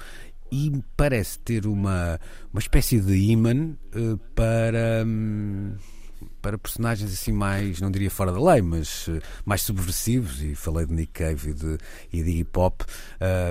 [0.51, 2.19] e parece ter uma,
[2.51, 5.03] uma espécie de imã uh, para.
[5.05, 5.73] Um,
[6.41, 10.85] para personagens assim mais, não diria fora da lei, mas uh, mais subversivos, e falei
[10.85, 11.77] de Nick Cave e de,
[12.11, 12.85] e de hip hop, uh,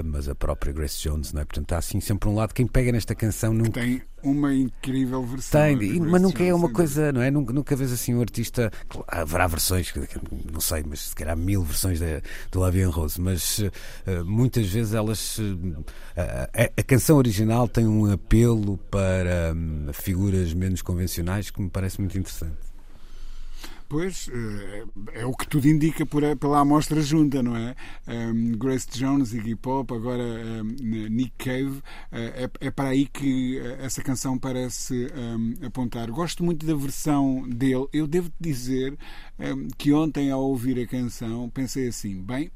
[0.05, 1.45] mas a própria Grace Jones, não é?
[1.45, 2.55] Portanto, há assim sempre um lado.
[2.55, 3.81] Quem pega nesta canção nunca.
[3.81, 5.61] Tem uma incrível versão.
[5.61, 7.31] Tem, e, mas nunca é uma coisa, não é?
[7.31, 8.71] Nunca, nunca vês assim um artista.
[9.07, 9.93] Haverá versões,
[10.53, 14.95] não sei, mas se calhar mil versões de, do Lavian Rose, mas uh, muitas vezes
[14.95, 15.39] elas.
[16.17, 22.01] a, a, canção original tem um apelo para um, figuras menos convencionais que me parece
[22.01, 22.69] muito interessante.
[23.89, 24.85] Pois, eh,
[25.15, 27.75] é o que tudo indica por, pela amostra junta, não é?
[28.07, 31.83] Um, Grace Jones, Iggy Pop, agora um, Nick Cave,
[32.13, 36.11] é, é, para aí que essa canção parece um, apontar.
[36.11, 37.87] Gosto muito da versão dele.
[37.91, 38.95] Eu devo dizer
[39.79, 42.51] que ontem, ao ouvir a canção, pensei assim: bem,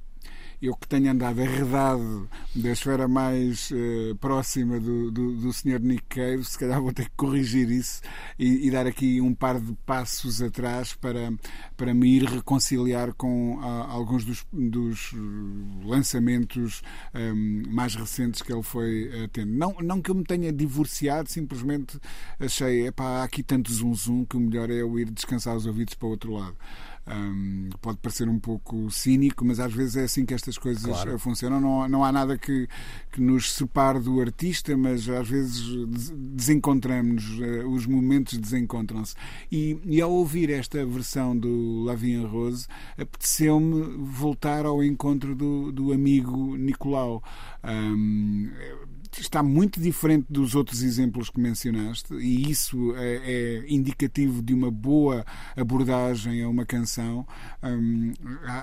[0.63, 5.81] eu que tenho andado arredado da esfera mais uh, próxima do, do, do Sr.
[5.81, 8.01] Nick Cave, se calhar vou ter que corrigir isso
[8.39, 11.33] e, e, dar aqui um par de passos atrás para,
[11.77, 15.13] para me ir reconciliar com uh, alguns dos, dos
[15.85, 16.81] lançamentos
[17.13, 19.51] um, ehm, mais recentes que ele foi uh, tendo.
[19.51, 21.99] Não, não que eu me tenha divorciado, simplesmente
[22.39, 25.67] achei, epá, há aqui tanto zum zum que o melhor é eu ir descansar os
[25.67, 26.57] ouvidos para o outro lado.
[27.05, 31.19] Um, pode parecer um pouco cínico, mas às vezes é assim que estas coisas claro.
[31.19, 31.61] funcionam.
[31.61, 32.69] Não, não há nada que,
[33.11, 39.15] que nos separe do artista, mas às vezes desencontramos, uh, os momentos desencontram-se.
[39.51, 45.93] E, e, ao ouvir esta versão do Lavian Rose, apeteceu-me voltar ao encontro do, do
[45.93, 47.23] amigo Nicolau.
[47.65, 48.51] Um,
[49.21, 54.71] está muito diferente dos outros exemplos que mencionaste, e isso é, é indicativo de uma
[54.71, 55.25] boa
[55.57, 57.27] abordagem a uma canção.
[57.63, 58.13] Um,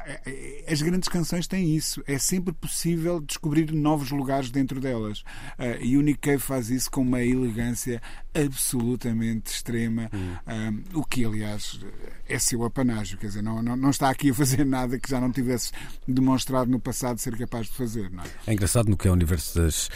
[0.05, 2.03] é, é, as grandes canções têm isso.
[2.07, 5.19] É sempre possível descobrir novos lugares dentro delas.
[5.57, 8.01] Uh, e o Nick Cave faz isso com uma elegância
[8.33, 10.83] absolutamente extrema, hum.
[10.93, 11.79] um, o que, aliás,
[12.27, 13.17] é seu apanágio.
[13.17, 15.71] Quer dizer, não, não, não, está aqui a fazer nada que já não tivesse
[16.07, 18.09] demonstrado no passado ser capaz de fazer.
[18.11, 18.27] Não é?
[18.47, 19.89] é engraçado no que é o universo das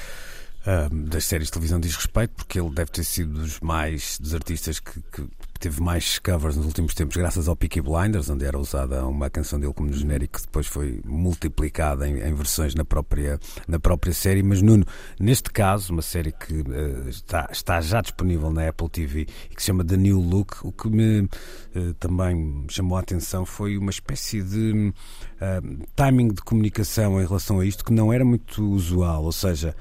[0.91, 4.79] das séries de televisão diz respeito, porque ele deve ter sido dos mais dos artistas
[4.79, 5.27] que, que,
[5.63, 9.57] teve mais covers nos últimos tempos, graças ao Peaky Blinders, onde era usada uma canção
[9.57, 14.43] dele como genérico, que depois foi multiplicada em, em, versões na própria, na própria série.
[14.43, 14.85] Mas, Nuno,
[15.17, 19.61] neste caso, uma série que uh, está, está já disponível na Apple TV e que
[19.61, 23.89] se chama The New Look, o que me uh, também chamou a atenção foi uma
[23.89, 24.93] espécie de
[25.39, 29.73] uh, timing de comunicação em relação a isto que não era muito usual, ou seja,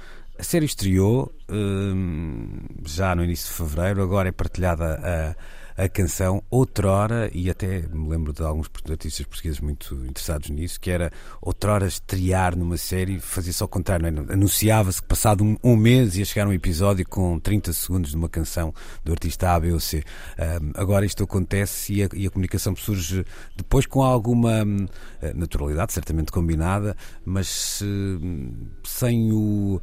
[0.42, 5.36] a série estreou hum, já no início de fevereiro, agora é partilhada a
[5.76, 10.90] a canção outrora, e até me lembro de alguns artistas portugueses muito interessados nisso, que
[10.90, 11.10] era
[11.40, 14.32] outrora estrear numa série, fazia-se ao contrário, é?
[14.32, 18.28] anunciava-se que passado um, um, mês ia chegar um episódio com 30 segundos de uma
[18.28, 20.04] canção do artista A, B ou C.
[20.38, 23.24] Um, agora isto acontece e a, e a, comunicação surge
[23.56, 24.86] depois com alguma hum,
[25.34, 29.80] naturalidade, certamente combinada, mas hum, sem o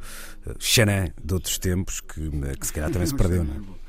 [0.58, 3.44] xanã de outros tempos que, que se calhar também se perdeu.
[3.44, 3.79] Não é?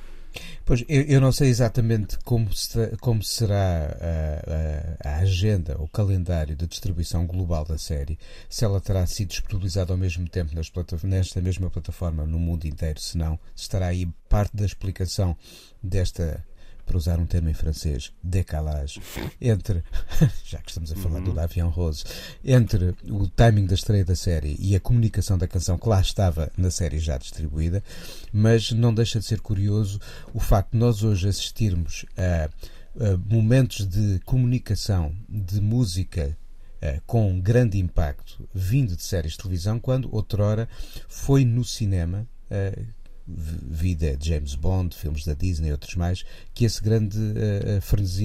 [0.65, 3.97] Pois, eu, eu, não sei exatamente como, se, como será
[5.03, 8.17] a, a, a, agenda, o calendário de distribuição global da série,
[8.49, 10.71] se ela terá sido disponibilizada ao mesmo tempo nas
[11.03, 15.35] nesta mesma plataforma no mundo inteiro, se não, estará aí parte da explicação
[15.83, 16.43] desta
[16.91, 19.01] para usar um termo em francês, décalage,
[19.39, 19.81] entre,
[20.43, 21.23] já que estamos a falar uhum.
[21.23, 22.03] do Davian Rose,
[22.43, 26.51] entre o timing da estreia da série e a comunicação da canção que lá estava
[26.57, 27.81] na série já distribuída,
[28.33, 30.01] mas não deixa de ser curioso
[30.33, 32.49] o facto de nós hoje assistirmos a,
[33.01, 36.37] a momentos de comunicação de música
[37.05, 40.67] com grande impacto vindo de séries de televisão, quando outrora
[41.07, 42.27] foi no cinema
[43.35, 46.23] vida de James Bond, filmes da Disney e outros mais,
[46.53, 47.81] que esse grande uh,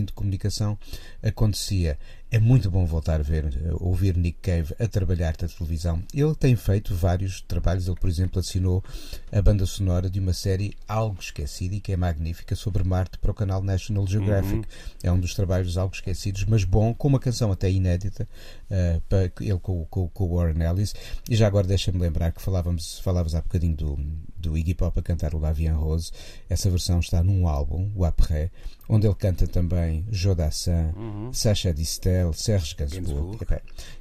[0.07, 0.78] de comunicação
[1.22, 1.98] acontecia.
[2.28, 6.02] É muito bom voltar a ver, a ouvir Nick Cave a trabalhar na televisão.
[6.12, 7.86] Ele tem feito vários trabalhos.
[7.86, 8.82] Ele, por exemplo, assinou
[9.30, 13.30] a banda sonora de uma série algo esquecida e que é magnífica sobre Marte para
[13.30, 14.56] o canal National Geographic.
[14.56, 14.64] Uhum.
[15.04, 18.28] É um dos trabalhos algo esquecidos, mas bom, com uma canção até inédita,
[18.70, 20.94] uh, para ele com, com, com o Warren Ellis.
[21.30, 23.98] E já agora deixa-me lembrar que falávamos, falávamos há bocadinho do,
[24.36, 26.10] do Iggy Pop a cantar o Lavian Rose.
[26.50, 28.50] Essa versão está num álbum, o Après,
[28.89, 31.32] onde ele canta também Jodassin, uhum.
[31.32, 33.39] Sacha Distel, Serge Gainsbourg.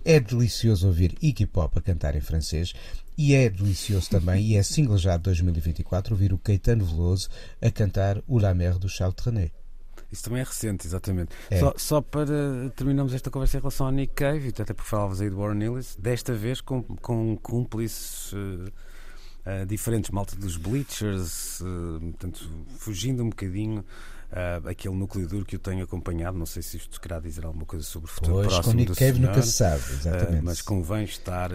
[0.03, 2.73] É delicioso ouvir Iggy Pop a cantar em francês.
[3.17, 7.29] E é delicioso também, e é single já de 2024, ouvir o Caetano Veloso
[7.61, 9.53] a cantar O La Mer do Charles Trenet.
[10.11, 11.31] Isso também é recente, exatamente.
[11.49, 11.59] É.
[11.59, 15.29] Só, só, para terminarmos esta conversa em relação ao Nick Cave, até porque falavas aí
[15.29, 21.99] de Warren Ellis, desta vez com, com cúmplices uh, uh, diferentes, malta dos Bleachers, uh,
[22.01, 23.83] portanto, fugindo um bocadinho
[24.35, 26.37] uh, aquele núcleo duro que eu tenho acompanhado.
[26.37, 29.13] Não sei se isto querá dizer alguma coisa sobre o futuro pois, próximo do Cave
[29.13, 30.43] senhor, nunca se sabe, exatamente.
[30.43, 31.51] mas convém estar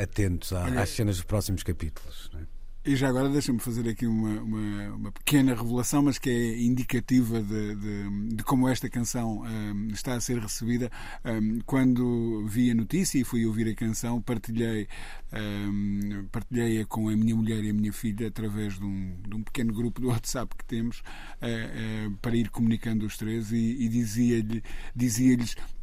[0.00, 2.30] atentos às cenas dos próximos capítulos.
[2.32, 2.57] Não é?
[2.84, 7.42] E já agora deixa-me fazer aqui uma, uma, uma, pequena revelação, mas que é indicativa
[7.42, 10.90] de, de, de como esta canção um, está a ser recebida.
[11.24, 14.88] Um, quando vi a notícia e fui ouvir a canção, partilhei,
[15.32, 19.42] um, partilhei-a com a minha mulher e a minha filha através de um, de um
[19.42, 21.00] pequeno grupo do WhatsApp que temos
[21.42, 24.62] uh, uh, para ir comunicando os três e, e dizia-lhes
[24.94, 25.36] dizia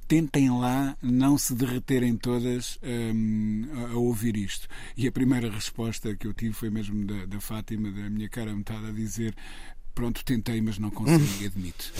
[0.07, 4.67] tentem lá não se derreterem todas um, a, a, ouvir isto.
[4.95, 8.55] E a primeira resposta que eu tive foi mesmo da, da Fátima, da minha cara
[8.55, 9.35] metade, a dizer
[9.95, 11.91] pronto, tentei, mas não consegui, admito.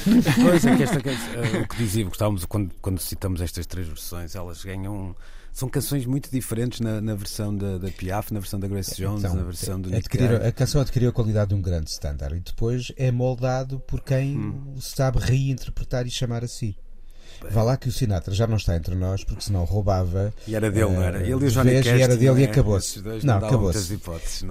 [0.41, 4.35] Pois é que esta, uh, o que dizia, gostávamos, quando, quando citamos estas três versões,
[4.35, 5.15] elas ganham.
[5.53, 9.23] São canções muito diferentes na, na versão da, da, Piaf, na versão da Grace Jones,
[9.23, 12.41] então, na versão do Nick A canção adquiriu a qualidade de um grande standard e
[12.41, 14.75] depois é moldado por quem hum.
[14.81, 16.75] sabe reinterpretar e chamar a si.
[17.51, 20.33] Vá lá que o Sinatra já não está entre nós, porque senão roubava.
[20.47, 21.21] E era dele, uh, não era?
[21.21, 23.01] Ele e o Johnny Cash, e era dele e acabou-se.
[23.01, 23.99] Não, não acabou-se.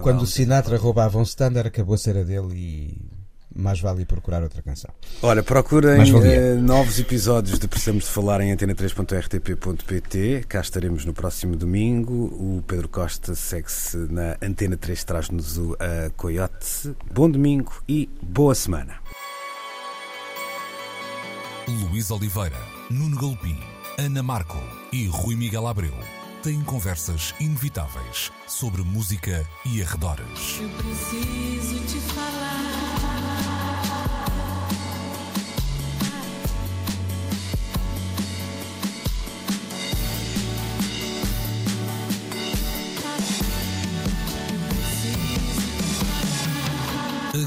[0.02, 3.14] Quando o Sinatra roubava um standard, acabou-se, era dele e
[3.54, 4.90] mais vale procurar outra canção.
[5.22, 10.44] Olha, procurem uh, novos episódios de Precisamos de Falar em antena3.rtp.pt.
[10.48, 12.12] Cá estaremos no próximo domingo.
[12.12, 15.76] O Pedro Costa segue-se na Antena 3, traz-nos o uh,
[16.16, 16.94] Coyote.
[17.12, 18.96] Bom domingo e boa semana.
[21.68, 22.58] Luís Oliveira,
[22.90, 23.58] Nuno Galpim,
[23.98, 24.58] Ana Marco
[24.92, 25.94] e Rui Miguel Abreu
[26.42, 30.60] têm conversas inevitáveis sobre música e arredores.
[30.60, 32.64] Eu preciso te falar.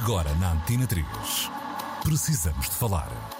[0.03, 1.05] Agora na Antena 3.
[2.03, 3.36] Precisamos de falar.